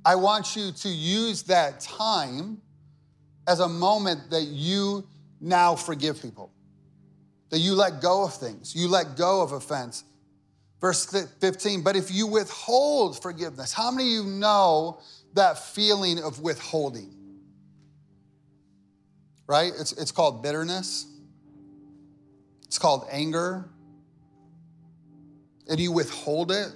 I 0.05 0.14
want 0.14 0.55
you 0.55 0.71
to 0.71 0.88
use 0.88 1.43
that 1.45 1.81
time 1.81 2.62
as 3.48 3.61
a 3.61 3.68
moment 3.68 4.30
that 4.30 4.42
you 4.42 5.08
now 5.40 5.74
forgive 5.74 6.20
people, 6.20 6.52
that 7.48 7.58
you 7.58 7.74
let 7.74 8.02
go 8.02 8.22
of 8.22 8.34
things, 8.34 8.76
you 8.76 8.88
let 8.88 9.16
go 9.16 9.40
of 9.40 9.52
offense. 9.52 10.04
Verse 10.82 11.06
15, 11.40 11.82
but 11.82 11.96
if 11.96 12.12
you 12.12 12.26
withhold 12.26 13.20
forgiveness, 13.20 13.72
how 13.72 13.90
many 13.90 14.16
of 14.16 14.26
you 14.26 14.30
know 14.30 15.00
that 15.32 15.58
feeling 15.58 16.22
of 16.22 16.40
withholding? 16.40 17.12
Right? 19.46 19.72
It's, 19.80 19.92
it's 19.92 20.12
called 20.12 20.42
bitterness, 20.42 21.06
it's 22.64 22.78
called 22.78 23.08
anger. 23.11 23.64
And 25.70 25.78
you 25.78 25.92
withhold 25.92 26.50
it. 26.50 26.68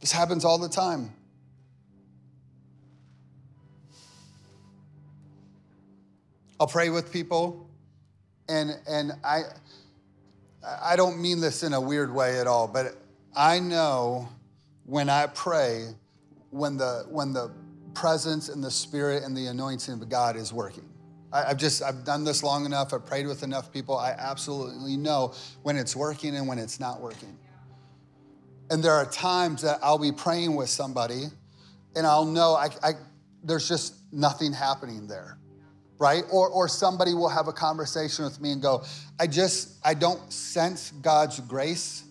This 0.00 0.12
happens 0.12 0.44
all 0.44 0.58
the 0.58 0.68
time. 0.68 1.10
I'll 6.60 6.66
pray 6.66 6.90
with 6.90 7.10
people, 7.10 7.66
and 8.46 8.78
and 8.86 9.12
I 9.24 9.44
I 10.62 10.94
don't 10.94 11.18
mean 11.18 11.40
this 11.40 11.62
in 11.62 11.72
a 11.72 11.80
weird 11.80 12.14
way 12.14 12.38
at 12.38 12.46
all, 12.46 12.68
but 12.68 12.98
I 13.34 13.60
know 13.60 14.28
when 14.84 15.08
I 15.08 15.26
pray, 15.28 15.86
when 16.50 16.76
the 16.76 17.06
when 17.08 17.32
the 17.32 17.50
presence 17.94 18.50
and 18.50 18.62
the 18.62 18.70
spirit 18.70 19.22
and 19.22 19.34
the 19.34 19.46
anointing 19.46 19.94
of 19.94 20.08
God 20.10 20.36
is 20.36 20.52
working. 20.52 20.86
I, 21.32 21.48
have 21.48 21.56
just 21.56 21.82
I've 21.82 22.04
done 22.04 22.24
this 22.24 22.42
long 22.42 22.66
enough. 22.66 22.92
I've 22.92 23.06
prayed 23.06 23.26
with 23.26 23.42
enough 23.42 23.72
people. 23.72 23.96
I 23.96 24.10
absolutely 24.10 24.98
know 24.98 25.32
when 25.62 25.78
it's 25.78 25.96
working 25.96 26.36
and 26.36 26.46
when 26.46 26.58
it's 26.58 26.78
not 26.78 27.00
working. 27.00 27.38
And 28.68 28.84
there 28.84 28.92
are 28.92 29.06
times 29.06 29.62
that 29.62 29.78
I'll 29.82 29.98
be 29.98 30.12
praying 30.12 30.56
with 30.56 30.68
somebody, 30.68 31.24
and 31.96 32.06
I'll 32.06 32.26
know 32.26 32.52
I, 32.54 32.68
I 32.82 32.92
there's 33.42 33.66
just 33.66 33.94
nothing 34.12 34.52
happening 34.52 35.06
there 35.06 35.39
right? 36.00 36.24
Or, 36.32 36.48
or 36.48 36.66
somebody 36.66 37.12
will 37.12 37.28
have 37.28 37.46
a 37.46 37.52
conversation 37.52 38.24
with 38.24 38.40
me 38.40 38.52
and 38.52 38.60
go, 38.60 38.82
I 39.20 39.26
just, 39.26 39.76
I 39.84 39.92
don't 39.92 40.32
sense 40.32 40.92
God's 41.02 41.38
grace 41.40 42.04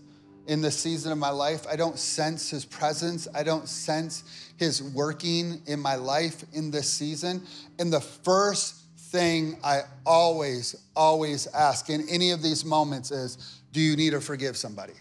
in 0.46 0.62
this 0.62 0.78
season 0.78 1.12
of 1.12 1.18
my 1.18 1.32
life. 1.32 1.66
I 1.68 1.76
don't 1.76 1.98
sense 1.98 2.52
his 2.52 2.66
presence. 2.66 3.28
I 3.34 3.42
don't 3.42 3.68
sense 3.68 4.52
his 4.58 4.84
working 4.84 5.64
in 5.66 5.80
my 5.80 5.96
life 5.96 6.46
in 6.54 6.70
this 6.70 6.88
season. 6.88 7.42
And 7.80 7.92
the 7.92 8.00
first 8.00 8.76
thing 8.96 9.58
I 9.64 9.82
always, 10.06 10.76
always 10.96 11.48
ask 11.48 11.90
in 11.90 12.08
any 12.10 12.30
of 12.30 12.44
these 12.44 12.64
moments 12.64 13.10
is, 13.10 13.60
do 13.72 13.82
you 13.82 13.96
need 13.96 14.12
to 14.12 14.22
forgive 14.22 14.56
somebody? 14.56 14.94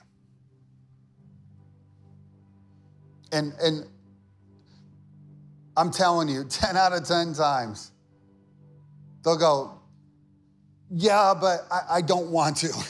And, 3.32 3.52
and 3.60 3.86
I'm 5.76 5.90
telling 5.90 6.30
you, 6.30 6.44
10 6.48 6.78
out 6.78 6.94
of 6.94 7.06
10 7.06 7.34
times, 7.34 7.92
They'll 9.24 9.36
go, 9.36 9.80
Yeah, 10.90 11.34
but 11.38 11.66
I, 11.70 11.96
I 11.96 12.00
don't 12.00 12.30
want 12.30 12.58
to. 12.58 12.68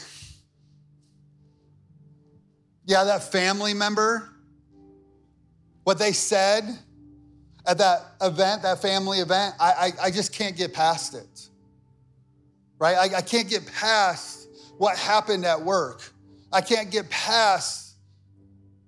yeah, 2.86 3.04
that 3.04 3.22
family 3.24 3.74
member, 3.74 4.28
what 5.84 5.98
they 5.98 6.12
said 6.12 6.64
at 7.66 7.78
that 7.78 8.00
event, 8.22 8.62
that 8.62 8.80
family 8.80 9.18
event, 9.18 9.54
I, 9.60 9.92
I, 10.00 10.06
I 10.06 10.10
just 10.10 10.32
can't 10.32 10.56
get 10.56 10.72
past 10.72 11.14
it. 11.14 11.48
Right? 12.78 12.96
I, 12.96 13.18
I 13.18 13.20
can't 13.20 13.48
get 13.48 13.66
past 13.66 14.48
what 14.78 14.96
happened 14.96 15.44
at 15.44 15.60
work. 15.60 16.10
I 16.52 16.60
can't 16.62 16.90
get 16.90 17.10
past 17.10 17.96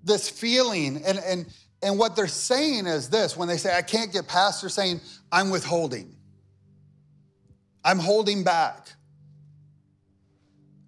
this 0.02 0.30
feeling. 0.30 1.02
And, 1.04 1.18
and, 1.18 1.46
and 1.82 1.98
what 1.98 2.16
they're 2.16 2.26
saying 2.26 2.86
is 2.86 3.10
this 3.10 3.36
when 3.36 3.48
they 3.48 3.56
say, 3.56 3.76
I 3.76 3.82
can't 3.82 4.12
get 4.12 4.26
past, 4.26 4.62
they're 4.62 4.70
saying, 4.70 5.00
I'm 5.30 5.50
withholding. 5.50 6.14
I'm 7.84 7.98
holding 7.98 8.44
back. 8.44 8.88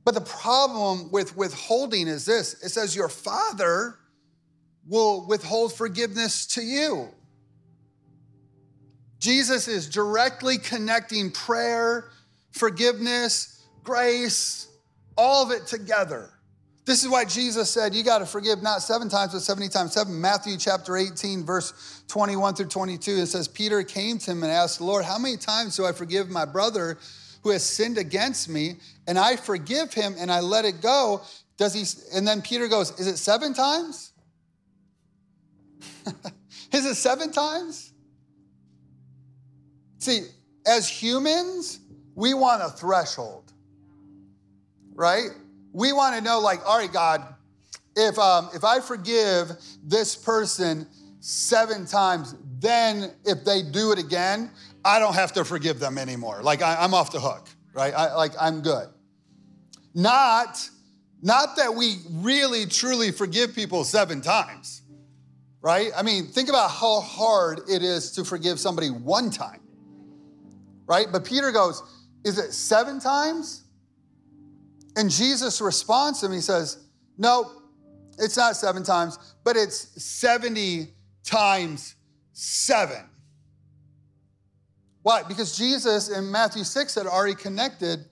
But 0.05 0.15
the 0.15 0.21
problem 0.21 1.11
with 1.11 1.37
withholding 1.37 2.09
is 2.09 2.25
this 2.25 2.55
it 2.63 2.71
says, 2.71 2.95
Your 2.97 3.09
father 3.09 3.99
will 4.87 5.27
withhold 5.27 5.73
forgiveness 5.73 6.47
to 6.47 6.63
you. 6.63 7.09
Jesus 9.19 9.69
is 9.69 9.89
directly 9.89 10.59
connecting 10.59 11.31
prayer, 11.31 12.11
forgiveness, 12.51 13.65
grace, 13.85 14.67
all 15.17 15.45
of 15.45 15.53
it 15.53 15.69
together. 15.69 16.31
This 16.85 17.05
is 17.05 17.09
why 17.09 17.25
Jesus 17.25 17.71
said, 17.71 17.95
You 17.95 18.03
got 18.03 18.19
to 18.19 18.27
forgive 18.27 18.63
not 18.63 18.83
seven 18.83 19.09
times, 19.09 19.33
but 19.33 19.41
70 19.41 19.69
times 19.69 19.93
seven. 19.93 20.21
Matthew 20.21 20.57
chapter 20.57 20.97
18, 20.97 21.45
verse 21.45 22.03
21 22.09 22.55
through 22.55 22.67
22, 22.67 23.13
it 23.13 23.27
says, 23.27 23.47
Peter 23.47 23.83
came 23.85 24.19
to 24.19 24.33
him 24.33 24.43
and 24.43 24.51
asked, 24.51 24.81
Lord, 24.81 25.05
how 25.05 25.19
many 25.19 25.37
times 25.37 25.77
do 25.77 25.87
I 25.87 25.93
forgive 25.93 26.29
my 26.29 26.45
brother 26.45 26.99
who 27.43 27.51
has 27.51 27.65
sinned 27.65 27.99
against 27.99 28.49
me? 28.49 28.77
And 29.07 29.17
I 29.17 29.37
forgive 29.37 29.95
him 29.95 30.17
and 30.19 30.31
I 30.31 30.41
let 30.41 30.65
it 30.65 30.81
go. 30.81 31.23
Does 31.57 31.75
he? 31.75 31.85
And 32.17 32.27
then 32.27 32.43
Peter 32.43 32.67
goes, 32.67 32.99
Is 32.99 33.07
it 33.07 33.17
seven 33.17 33.55
times? 33.55 34.13
is 36.73 36.85
it 36.85 36.97
seven 36.97 37.31
times? 37.31 37.93
See, 39.99 40.23
as 40.67 40.89
humans, 40.89 41.79
we 42.17 42.35
want 42.35 42.61
a 42.61 42.71
threshold, 42.71 43.53
right? 44.95 45.31
We 45.73 45.93
want 45.93 46.17
to 46.17 46.23
know, 46.23 46.41
like, 46.41 46.67
all 46.67 46.79
right, 46.79 46.93
God, 46.93 47.23
if 47.97 48.19
um, 48.19 48.51
if 48.55 48.65
I 48.65 48.81
forgive 48.81 49.53
this 49.83 50.17
person 50.17 50.87
seven 51.21 51.87
times, 51.87 52.35
then 52.59 53.13
if 53.25 53.45
they 53.45 53.63
do 53.63 53.93
it 53.93 53.99
again, 53.99 54.51
I 54.85 54.99
don't 54.99 55.15
have 55.15 55.33
to 55.35 55.45
forgive 55.45 55.79
them 55.79 55.99
anymore. 55.99 56.43
Like 56.43 56.63
I, 56.63 56.85
am 56.85 56.95
off 56.95 57.13
the 57.13 57.21
hook, 57.21 57.49
right? 57.75 57.95
I, 57.95 58.15
like 58.15 58.33
I'm 58.41 58.63
good. 58.63 58.89
Not, 59.95 60.69
not 61.23 61.57
that 61.57 61.75
we 61.75 61.99
really 62.11 62.67
truly 62.67 63.13
forgive 63.13 63.55
people 63.55 63.85
seven 63.85 64.21
times, 64.21 64.83
right? 65.61 65.93
I 65.97 66.03
mean, 66.03 66.27
think 66.27 66.49
about 66.49 66.71
how 66.71 67.01
hard 67.01 67.61
it 67.69 67.83
is 67.83 68.13
to 68.13 68.25
forgive 68.25 68.59
somebody 68.59 68.89
one 68.89 69.31
time, 69.31 69.61
right? 70.87 71.07
But 71.13 71.25
Peter 71.25 71.53
goes, 71.53 71.83
is 72.25 72.39
it 72.39 72.53
seven 72.53 72.99
times? 73.01 73.62
And 74.97 75.11
Jesus 75.11 75.61
responds 75.61 76.21
to 76.21 76.27
him, 76.27 76.33
he 76.33 76.41
says, 76.41 76.79
No, 77.17 77.51
it's 78.19 78.37
not 78.37 78.57
seven 78.57 78.83
times, 78.83 79.19
but 79.45 79.57
it's 79.57 80.03
70 80.03 80.89
times 81.25 81.95
seven. 82.33 83.09
Why? 85.03 85.23
Because 85.23 85.57
Jesus 85.57 86.09
in 86.09 86.31
Matthew 86.31 86.65
6 86.65 86.95
had 86.95 87.07
already 87.07 87.35
connected 87.35 88.05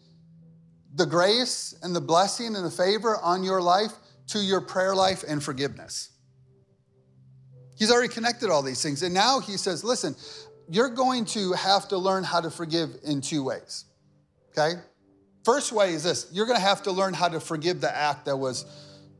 the 0.94 1.06
grace 1.06 1.74
and 1.82 1.94
the 1.94 2.00
blessing 2.00 2.56
and 2.56 2.64
the 2.64 2.70
favor 2.70 3.16
on 3.22 3.44
your 3.44 3.62
life 3.62 3.92
to 4.28 4.40
your 4.40 4.60
prayer 4.60 4.94
life 4.94 5.24
and 5.26 5.42
forgiveness. 5.42 6.10
He's 7.76 7.90
already 7.90 8.12
connected 8.12 8.50
all 8.50 8.62
these 8.62 8.82
things. 8.82 9.02
And 9.02 9.14
now 9.14 9.40
he 9.40 9.56
says, 9.56 9.84
listen, 9.84 10.14
you're 10.68 10.90
going 10.90 11.24
to 11.26 11.52
have 11.52 11.88
to 11.88 11.98
learn 11.98 12.24
how 12.24 12.40
to 12.40 12.50
forgive 12.50 12.90
in 13.04 13.20
two 13.20 13.42
ways. 13.42 13.86
Okay? 14.50 14.80
First 15.44 15.72
way 15.72 15.94
is 15.94 16.04
this 16.04 16.28
you're 16.32 16.46
gonna 16.46 16.60
have 16.60 16.82
to 16.84 16.92
learn 16.92 17.14
how 17.14 17.28
to 17.28 17.40
forgive 17.40 17.80
the 17.80 17.94
act 17.94 18.26
that 18.26 18.36
was 18.36 18.64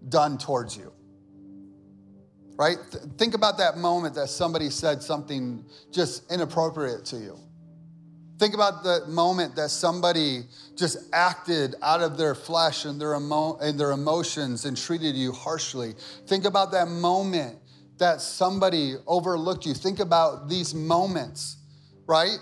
done 0.08 0.38
towards 0.38 0.76
you. 0.76 0.92
Right? 2.56 2.76
Think 3.16 3.34
about 3.34 3.56
that 3.58 3.78
moment 3.78 4.14
that 4.16 4.28
somebody 4.28 4.68
said 4.68 5.02
something 5.02 5.64
just 5.90 6.30
inappropriate 6.30 7.06
to 7.06 7.16
you. 7.16 7.38
Think 8.38 8.54
about 8.54 8.82
the 8.82 9.04
moment 9.06 9.54
that 9.56 9.70
somebody 9.70 10.44
just 10.74 10.96
acted 11.12 11.74
out 11.82 12.00
of 12.00 12.16
their 12.16 12.34
flesh 12.34 12.86
and 12.86 12.98
their, 12.98 13.14
emo- 13.14 13.58
and 13.58 13.78
their 13.78 13.90
emotions 13.90 14.64
and 14.64 14.76
treated 14.76 15.14
you 15.14 15.32
harshly. 15.32 15.94
Think 16.26 16.46
about 16.46 16.72
that 16.72 16.88
moment 16.88 17.58
that 17.98 18.22
somebody 18.22 18.94
overlooked 19.06 19.66
you. 19.66 19.74
Think 19.74 20.00
about 20.00 20.48
these 20.48 20.74
moments, 20.74 21.58
right? 22.06 22.38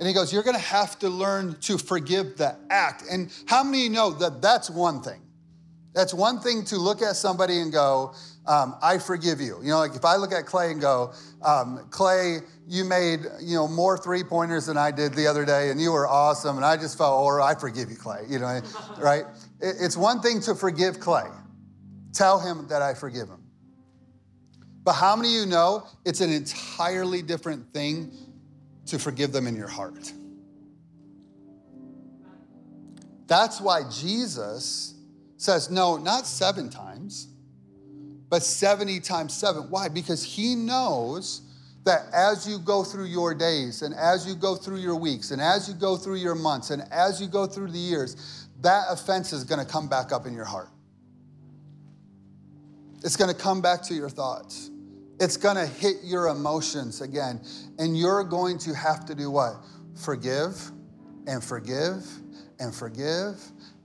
And 0.00 0.08
he 0.08 0.14
goes, 0.14 0.32
You're 0.32 0.42
going 0.42 0.56
to 0.56 0.62
have 0.62 0.98
to 1.00 1.10
learn 1.10 1.56
to 1.60 1.76
forgive 1.76 2.38
the 2.38 2.56
act. 2.70 3.04
And 3.08 3.30
how 3.46 3.62
many 3.62 3.90
know 3.90 4.10
that 4.10 4.40
that's 4.40 4.70
one 4.70 5.02
thing? 5.02 5.20
That's 5.92 6.14
one 6.14 6.40
thing 6.40 6.64
to 6.66 6.76
look 6.76 7.02
at 7.02 7.16
somebody 7.16 7.60
and 7.60 7.70
go, 7.72 8.14
um, 8.46 8.76
I 8.80 8.98
forgive 8.98 9.40
you. 9.40 9.58
You 9.60 9.70
know, 9.70 9.78
like 9.78 9.94
if 9.94 10.04
I 10.04 10.16
look 10.16 10.32
at 10.32 10.46
Clay 10.46 10.70
and 10.70 10.80
go, 10.80 11.12
um, 11.42 11.86
Clay, 11.90 12.38
you 12.66 12.84
made, 12.84 13.20
you 13.40 13.56
know, 13.56 13.68
more 13.68 13.98
three 13.98 14.22
pointers 14.22 14.66
than 14.66 14.78
I 14.78 14.92
did 14.92 15.12
the 15.14 15.26
other 15.26 15.44
day 15.44 15.70
and 15.70 15.80
you 15.80 15.92
were 15.92 16.06
awesome. 16.06 16.56
And 16.56 16.64
I 16.64 16.76
just 16.76 16.96
felt, 16.96 17.12
oh, 17.12 17.42
I 17.42 17.54
forgive 17.54 17.90
you, 17.90 17.96
Clay. 17.96 18.22
You 18.28 18.38
know, 18.38 18.60
right? 18.98 19.24
It's 19.60 19.96
one 19.96 20.20
thing 20.20 20.40
to 20.42 20.54
forgive 20.54 21.00
Clay. 21.00 21.28
Tell 22.14 22.38
him 22.38 22.68
that 22.68 22.82
I 22.82 22.94
forgive 22.94 23.28
him. 23.28 23.42
But 24.82 24.94
how 24.94 25.14
many 25.14 25.28
of 25.28 25.34
you 25.34 25.46
know 25.46 25.86
it's 26.06 26.20
an 26.20 26.32
entirely 26.32 27.20
different 27.20 27.72
thing 27.74 28.12
to 28.90 28.98
forgive 28.98 29.32
them 29.32 29.46
in 29.46 29.56
your 29.56 29.68
heart. 29.68 30.12
That's 33.26 33.60
why 33.60 33.82
Jesus 33.88 34.94
says, 35.36 35.70
no, 35.70 35.96
not 35.96 36.26
seven 36.26 36.68
times, 36.68 37.28
but 38.28 38.42
70 38.42 39.00
times 39.00 39.32
seven. 39.34 39.70
Why? 39.70 39.88
Because 39.88 40.24
he 40.24 40.54
knows 40.54 41.42
that 41.84 42.02
as 42.12 42.46
you 42.48 42.58
go 42.58 42.84
through 42.84 43.06
your 43.06 43.34
days 43.34 43.82
and 43.82 43.94
as 43.94 44.26
you 44.26 44.34
go 44.34 44.54
through 44.54 44.78
your 44.78 44.96
weeks 44.96 45.30
and 45.30 45.40
as 45.40 45.68
you 45.68 45.74
go 45.74 45.96
through 45.96 46.16
your 46.16 46.34
months 46.34 46.70
and 46.70 46.82
as 46.90 47.20
you 47.20 47.26
go 47.26 47.46
through 47.46 47.70
the 47.70 47.78
years, 47.78 48.48
that 48.60 48.84
offense 48.90 49.32
is 49.32 49.44
going 49.44 49.64
to 49.64 49.70
come 49.70 49.88
back 49.88 50.12
up 50.12 50.26
in 50.26 50.34
your 50.34 50.44
heart. 50.44 50.68
It's 53.02 53.16
going 53.16 53.34
to 53.34 53.40
come 53.40 53.62
back 53.62 53.82
to 53.84 53.94
your 53.94 54.10
thoughts. 54.10 54.70
It's 55.20 55.36
to 55.56 55.66
hit 55.66 55.96
your 56.02 56.28
emotions 56.28 57.02
again. 57.02 57.42
And 57.78 57.96
you're 57.96 58.24
going 58.24 58.56
to 58.60 58.74
have 58.74 59.04
to 59.06 59.14
do 59.14 59.30
what? 59.30 59.56
Forgive 59.94 60.72
and 61.26 61.44
forgive 61.44 62.06
and 62.58 62.74
forgive 62.74 63.36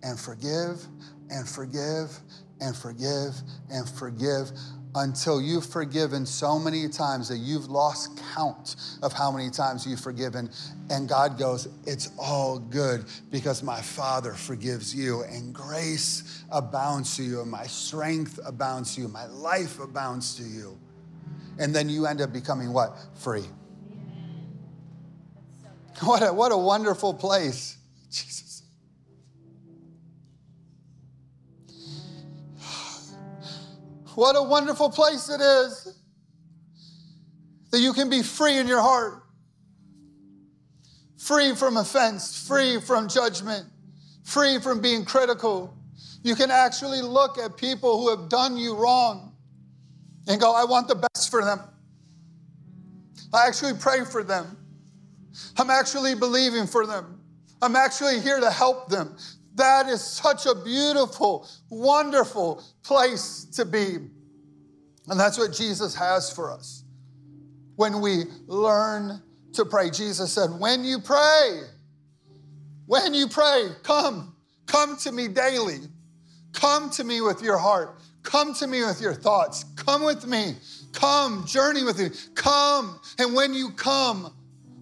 and 0.01 0.17
forgive 0.17 0.88
and 1.29 1.45
forgive 1.47 2.17
and 2.61 2.75
forgive 2.75 3.33
and 3.69 3.89
forgive 3.89 4.51
until 4.95 5.41
you've 5.41 5.65
forgiven 5.65 6.25
so 6.25 6.57
many 6.57 6.88
times 6.88 7.27
that 7.27 7.39
you've 7.39 7.67
lost 7.67 8.17
count 8.33 8.77
of 9.03 9.11
how 9.11 9.29
many 9.29 9.49
times 9.49 9.86
you've 9.86 9.99
forgiven. 9.99 10.49
And 10.89 11.09
God 11.09 11.38
goes, 11.38 11.67
It's 11.86 12.11
all 12.17 12.59
good 12.59 13.03
because 13.29 13.61
my 13.61 13.81
Father 13.81 14.31
forgives 14.31 14.95
you, 14.95 15.23
and 15.23 15.53
grace 15.53 16.45
abounds 16.49 17.17
to 17.17 17.23
you, 17.23 17.41
and 17.41 17.51
my 17.51 17.67
strength 17.67 18.39
abounds 18.45 18.95
to 18.95 19.01
you, 19.01 19.09
my 19.09 19.25
life 19.25 19.81
abounds 19.81 20.36
to 20.36 20.43
you. 20.43 20.77
And 21.58 21.74
then 21.74 21.89
you 21.89 22.06
end 22.06 22.22
up 22.22 22.34
becoming 22.34 22.74
what? 22.74 22.97
Free. 23.16 23.45
What 26.01 26.22
a, 26.22 26.34
what 26.34 26.51
a 26.51 26.58
wonderful 26.58 27.14
place. 27.14 27.78
Jesus. 28.12 28.64
What 34.16 34.36
a 34.38 34.43
wonderful 34.43 34.89
place 34.89 35.30
it 35.30 35.41
is 35.41 35.93
that 37.72 37.80
you 37.80 37.91
can 37.91 38.10
be 38.10 38.24
free 38.24 38.58
in 38.58 38.68
your 38.68 38.80
heart, 38.82 39.24
free 41.18 41.53
from 41.53 41.76
offense, 41.76 42.47
free 42.47 42.80
from 42.80 43.10
judgment, 43.10 43.66
free 44.24 44.60
from 44.60 44.80
being 44.80 45.03
critical. 45.03 45.78
You 46.24 46.36
can 46.36 46.49
actually 46.49 47.01
look 47.01 47.38
at 47.38 47.58
people 47.58 48.01
who 48.01 48.10
have 48.10 48.30
done 48.30 48.56
you 48.56 48.76
wrong 48.76 49.34
and 50.28 50.39
go, 50.39 50.53
I 50.53 50.65
want 50.65 50.88
the 50.88 50.95
best 50.95 51.30
for 51.30 51.43
them. 51.43 51.59
I 53.34 53.47
actually 53.47 53.73
pray 53.73 54.05
for 54.05 54.23
them. 54.23 54.57
I'm 55.57 55.69
actually 55.69 56.15
believing 56.15 56.67
for 56.67 56.86
them. 56.86 57.19
I'm 57.61 57.76
actually 57.76 58.19
here 58.21 58.39
to 58.39 58.49
help 58.49 58.89
them. 58.89 59.15
That 59.55 59.88
is 59.88 60.03
such 60.03 60.45
a 60.45 60.55
beautiful, 60.55 61.47
wonderful 61.69 62.63
place 62.84 63.45
to 63.53 63.65
be. 63.65 63.97
And 65.07 65.19
that's 65.19 65.38
what 65.38 65.53
Jesus 65.53 65.95
has 65.95 66.32
for 66.32 66.51
us. 66.51 66.84
When 67.76 68.01
we 68.01 68.23
learn 68.47 69.21
to 69.53 69.65
pray, 69.65 69.89
Jesus 69.89 70.32
said, 70.34 70.49
When 70.59 70.84
you 70.84 70.99
pray, 70.99 71.61
when 72.86 73.13
you 73.13 73.28
pray, 73.28 73.69
come, 73.84 74.36
come 74.65 74.97
to 74.97 75.11
me 75.11 75.28
daily. 75.28 75.80
Come 76.53 76.89
to 76.91 77.03
me 77.03 77.21
with 77.21 77.41
your 77.41 77.57
heart. 77.57 77.99
Come 78.26 78.53
to 78.55 78.67
me 78.67 78.84
with 78.84 78.99
your 78.99 79.13
thoughts. 79.13 79.63
Come 79.78 80.03
with 80.03 80.26
me. 80.26 80.55
Come, 80.91 81.45
journey 81.45 81.84
with 81.84 81.99
me. 81.99 82.09
Come. 82.34 82.99
And 83.19 83.34
when 83.34 83.53
you 83.53 83.69
come, 83.71 84.34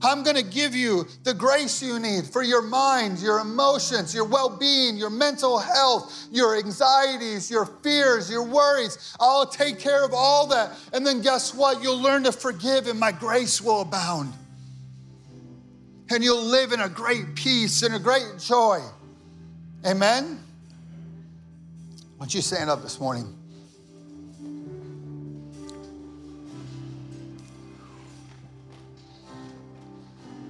I'm 0.02 0.24
going 0.24 0.36
to 0.36 0.44
give 0.44 0.76
you 0.76 1.06
the 1.24 1.34
grace 1.34 1.82
you 1.82 2.00
need 2.00 2.26
for 2.26 2.42
your 2.42 2.62
mind, 2.62 3.20
your 3.20 3.40
emotions, 3.40 4.14
your 4.14 4.26
well 4.26 4.50
being, 4.50 4.98
your 4.98 5.10
mental 5.10 5.60
health, 5.60 6.28
your 6.32 6.58
anxieties, 6.58 7.52
your 7.52 7.66
fears, 7.66 8.30
your 8.30 8.44
worries. 8.44 9.16
I'll 9.20 9.46
take 9.46 9.80
care 9.80 10.04
of 10.04 10.14
all 10.14 10.48
that. 10.48 10.72
And 10.92 11.06
then 11.06 11.22
guess 11.22 11.54
what? 11.54 11.82
You'll 11.84 12.02
learn 12.02 12.24
to 12.24 12.32
forgive, 12.32 12.88
and 12.88 13.00
my 13.00 13.12
grace 13.12 13.62
will 13.62 13.82
abound. 13.82 14.34
And 16.10 16.24
you'll 16.24 16.44
live 16.44 16.74
in 16.74 16.82
a 16.82 16.90
great 16.90 17.36
peace 17.36 17.82
and 17.82 17.96
a 17.96 18.00
great 18.00 18.40
joy. 18.40 18.82
Amen? 19.86 20.40
Don't 22.24 22.34
you 22.34 22.42
stand 22.42 22.70
up 22.70 22.82
this 22.82 23.02
morning? 23.02 23.36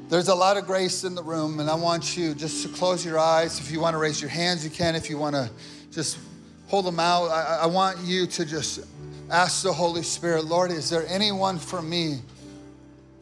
There's 0.08 0.28
a 0.28 0.36
lot 0.36 0.56
of 0.58 0.68
grace 0.68 1.04
in 1.04 1.16
the 1.16 1.24
room, 1.24 1.60
and 1.60 1.72
I 1.72 1.74
want 1.74 2.16
you 2.16 2.36
just 2.36 2.62
to 2.62 2.70
close 2.70 3.04
your 3.04 3.18
eyes. 3.18 3.60
If 3.60 3.72
you 3.72 3.80
want 3.80 3.96
to 3.96 3.98
raise 3.98 4.22
your 4.22 4.30
hands, 4.30 4.64
you 4.64 4.70
can. 4.70 4.94
If 4.94 5.10
you 5.10 5.18
want 5.18 5.36
to 5.36 5.50
just 5.90 6.20
hold 6.68 6.86
them 6.86 7.00
out, 7.00 7.30
I, 7.30 7.62
I 7.64 7.66
want 7.66 7.98
you 8.02 8.28
to 8.28 8.46
just 8.46 8.82
ask 9.32 9.64
the 9.64 9.74
Holy 9.74 10.04
Spirit, 10.04 10.46
Lord, 10.46 10.70
is 10.70 10.92
there 10.92 11.08
anyone 11.08 11.58
for 11.58 11.82
me 11.82 12.20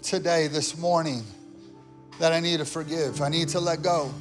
today, 0.01 0.47
this 0.47 0.77
morning, 0.77 1.23
that 2.19 2.33
I 2.33 2.41
need 2.41 2.57
to 2.57 2.65
forgive? 2.65 3.21
I 3.21 3.29
need 3.29 3.47
to 3.47 3.61
let 3.61 3.81
go. 3.81 4.13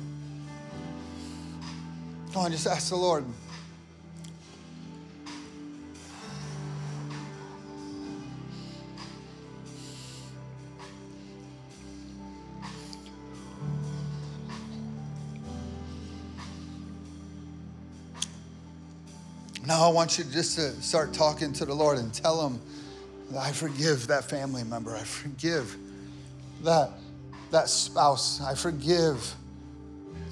Come 2.33 2.45
on, 2.45 2.53
just 2.53 2.69
ask 2.69 2.91
the 2.91 2.97
Lord. 2.97 3.25
Now 19.71 19.89
I 19.89 19.93
want 19.93 20.19
you 20.19 20.25
just 20.25 20.57
to 20.57 20.73
start 20.83 21.13
talking 21.13 21.53
to 21.53 21.65
the 21.65 21.73
Lord 21.73 21.97
and 21.97 22.13
tell 22.13 22.45
him 22.45 22.61
I 23.39 23.53
forgive 23.53 24.09
that 24.09 24.25
family 24.29 24.65
member. 24.65 24.97
I 24.97 25.05
forgive 25.05 25.77
that, 26.65 26.91
that 27.53 27.69
spouse. 27.69 28.41
I 28.41 28.57
forgive 28.57 29.33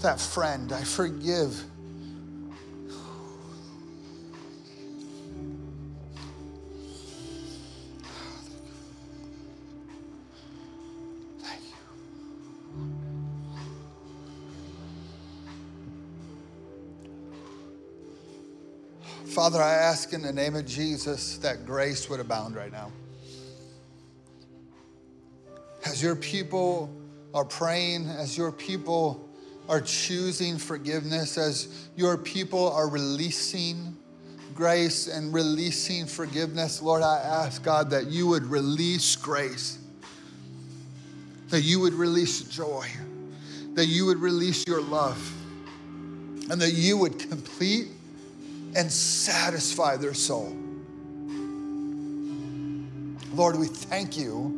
that 0.03 0.21
friend. 0.21 0.73
I 0.73 0.83
forgive 0.83 1.63
Father, 19.29 19.61
I 19.61 19.75
ask 19.75 20.15
in 20.15 20.23
the 20.23 20.33
name 20.33 20.57
of 20.57 20.65
Jesus 20.65 21.37
that 21.39 21.67
grace 21.67 22.09
would 22.09 22.19
abound 22.19 22.57
right 22.57 22.73
now. 22.73 22.91
As 25.85 26.03
your 26.03 26.17
people 26.17 26.91
are 27.35 27.45
praying, 27.45 28.09
as 28.09 28.39
your 28.39 28.51
people 28.51 29.29
are 29.69 29.83
choosing 29.83 30.57
forgiveness, 30.57 31.37
as 31.37 31.89
your 31.95 32.17
people 32.17 32.73
are 32.73 32.89
releasing 32.89 33.99
grace 34.55 35.09
and 35.09 35.35
releasing 35.35 36.07
forgiveness, 36.07 36.81
Lord, 36.81 37.03
I 37.03 37.19
ask 37.19 37.63
God 37.63 37.91
that 37.91 38.07
you 38.07 38.27
would 38.29 38.47
release 38.47 39.15
grace, 39.15 39.79
that 41.49 41.61
you 41.61 41.81
would 41.81 41.93
release 41.93 42.41
joy, 42.41 42.87
that 43.75 43.87
you 43.87 44.07
would 44.07 44.19
release 44.19 44.67
your 44.67 44.81
love, 44.81 45.21
and 46.51 46.59
that 46.63 46.73
you 46.73 46.97
would 46.97 47.19
complete 47.19 47.89
and 48.79 48.91
satisfy 48.93 49.97
their 49.97 50.15
soul. 50.15 50.57
Lord, 53.35 53.59
we 53.59 53.67
thank 53.67 54.17
you 54.17 54.55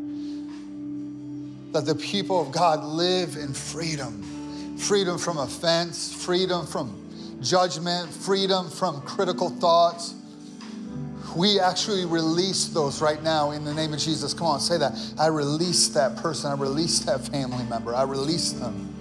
that 1.72 1.86
the 1.86 1.94
people 1.94 2.42
of 2.42 2.52
God 2.52 2.84
live 2.84 3.36
in 3.36 3.54
freedom 3.54 4.26
freedom 4.76 5.18
from 5.18 5.36
offense, 5.36 6.10
freedom 6.24 6.66
from 6.66 6.96
judgment, 7.42 8.10
freedom 8.10 8.70
from 8.70 9.02
critical 9.02 9.50
thoughts. 9.50 10.14
We 11.36 11.60
actually 11.60 12.06
release 12.06 12.68
those 12.68 13.02
right 13.02 13.22
now 13.22 13.50
in 13.50 13.62
the 13.62 13.74
name 13.74 13.92
of 13.92 14.00
Jesus. 14.00 14.32
Come 14.32 14.46
on, 14.46 14.58
say 14.58 14.78
that. 14.78 14.98
I 15.18 15.26
release 15.26 15.88
that 15.88 16.16
person. 16.16 16.50
I 16.50 16.54
release 16.54 17.00
that 17.00 17.28
family 17.28 17.62
member. 17.64 17.94
I 17.94 18.04
release 18.04 18.52
them. 18.52 18.94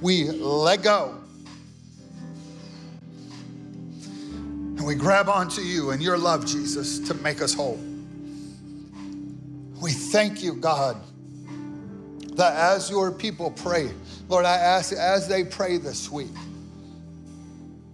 We 0.00 0.30
let 0.30 0.82
go 0.82 1.21
And 4.82 4.88
we 4.88 4.96
grab 4.96 5.28
onto 5.28 5.60
you 5.60 5.90
and 5.90 6.02
your 6.02 6.18
love, 6.18 6.44
Jesus, 6.44 6.98
to 7.06 7.14
make 7.14 7.40
us 7.40 7.54
whole. 7.54 7.78
We 9.80 9.92
thank 9.92 10.42
you, 10.42 10.54
God, 10.54 10.96
that 12.34 12.56
as 12.56 12.90
your 12.90 13.12
people 13.12 13.52
pray, 13.52 13.92
Lord, 14.28 14.44
I 14.44 14.56
ask 14.56 14.92
as 14.92 15.28
they 15.28 15.44
pray 15.44 15.76
this 15.78 16.10
week, 16.10 16.34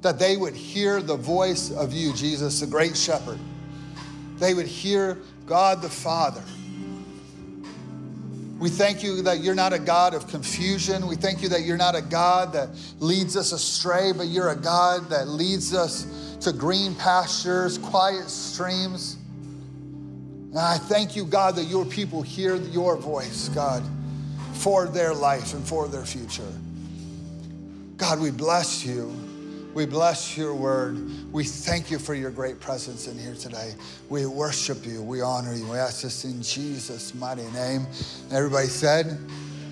that 0.01 0.18
they 0.18 0.39
would 0.39 0.55
hear 0.55 1.03
the 1.03 1.14
voice 1.14 1.70
of 1.70 1.93
you, 1.93 2.14
Jesus, 2.14 2.61
the 2.61 2.66
great 2.66 2.97
shepherd. 2.97 3.39
They 4.39 4.55
would 4.55 4.64
hear 4.66 5.18
God 5.45 5.82
the 5.82 5.91
Father. 5.91 6.43
We 8.59 8.70
thank 8.70 9.03
you 9.03 9.20
that 9.22 9.41
you're 9.41 9.55
not 9.55 9.74
a 9.74 9.78
God 9.78 10.14
of 10.14 10.26
confusion. 10.26 11.07
We 11.07 11.16
thank 11.16 11.43
you 11.43 11.51
that 11.51 11.64
you're 11.64 11.76
not 11.76 11.95
a 11.95 12.03
God 12.03 12.55
that 12.55 12.70
leads 12.99 13.36
us 13.36 13.53
astray, 13.53 14.12
but 14.12 14.28
you're 14.28 14.49
a 14.49 14.57
God 14.57 15.11
that 15.11 15.28
leads 15.28 15.74
us 15.74 16.28
to 16.41 16.53
green 16.53 16.95
pastures, 16.95 17.78
quiet 17.78 18.28
streams. 18.28 19.16
And 20.51 20.59
I 20.59 20.78
thank 20.78 21.16
you, 21.16 21.24
God, 21.24 21.57
that 21.57 21.64
your 21.64 21.84
people 21.84 22.22
hear 22.22 22.57
your 22.57 22.97
voice, 22.97 23.49
God, 23.51 23.82
for 24.55 24.86
their 24.86 25.14
life 25.14 25.55
and 25.55 25.66
for 25.66 25.89
their 25.89 26.05
future. 26.05 26.53
God, 27.97 28.20
we 28.20 28.30
bless 28.30 28.84
you. 28.84 29.12
We 29.74 29.86
bless 29.86 30.36
your 30.36 30.55
word. 30.55 31.32
We 31.32 31.45
thank 31.45 31.91
you 31.91 31.99
for 31.99 32.14
your 32.14 32.30
great 32.30 32.59
presence 32.59 33.07
in 33.07 33.18
here 33.18 33.34
today. 33.34 33.74
We 34.09 34.26
worship 34.26 34.86
you. 34.86 35.03
We 35.03 35.20
honor 35.20 35.55
you. 35.55 35.68
We 35.68 35.76
ask 35.76 36.03
this 36.03 36.24
in 36.24 36.43
Jesus' 36.43 37.14
mighty 37.14 37.49
name. 37.53 37.86
Everybody 38.32 38.68
said, 38.68 39.18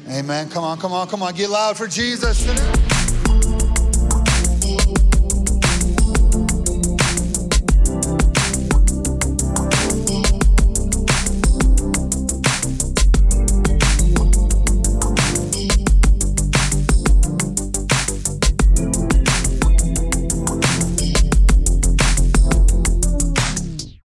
Amen. 0.09 0.49
Come 0.51 0.63
on, 0.63 0.79
come 0.79 0.93
on, 0.93 1.09
come 1.09 1.23
on. 1.23 1.35
Get 1.35 1.51
loud 1.51 1.77
for 1.77 1.89
Jesus. 1.89 2.96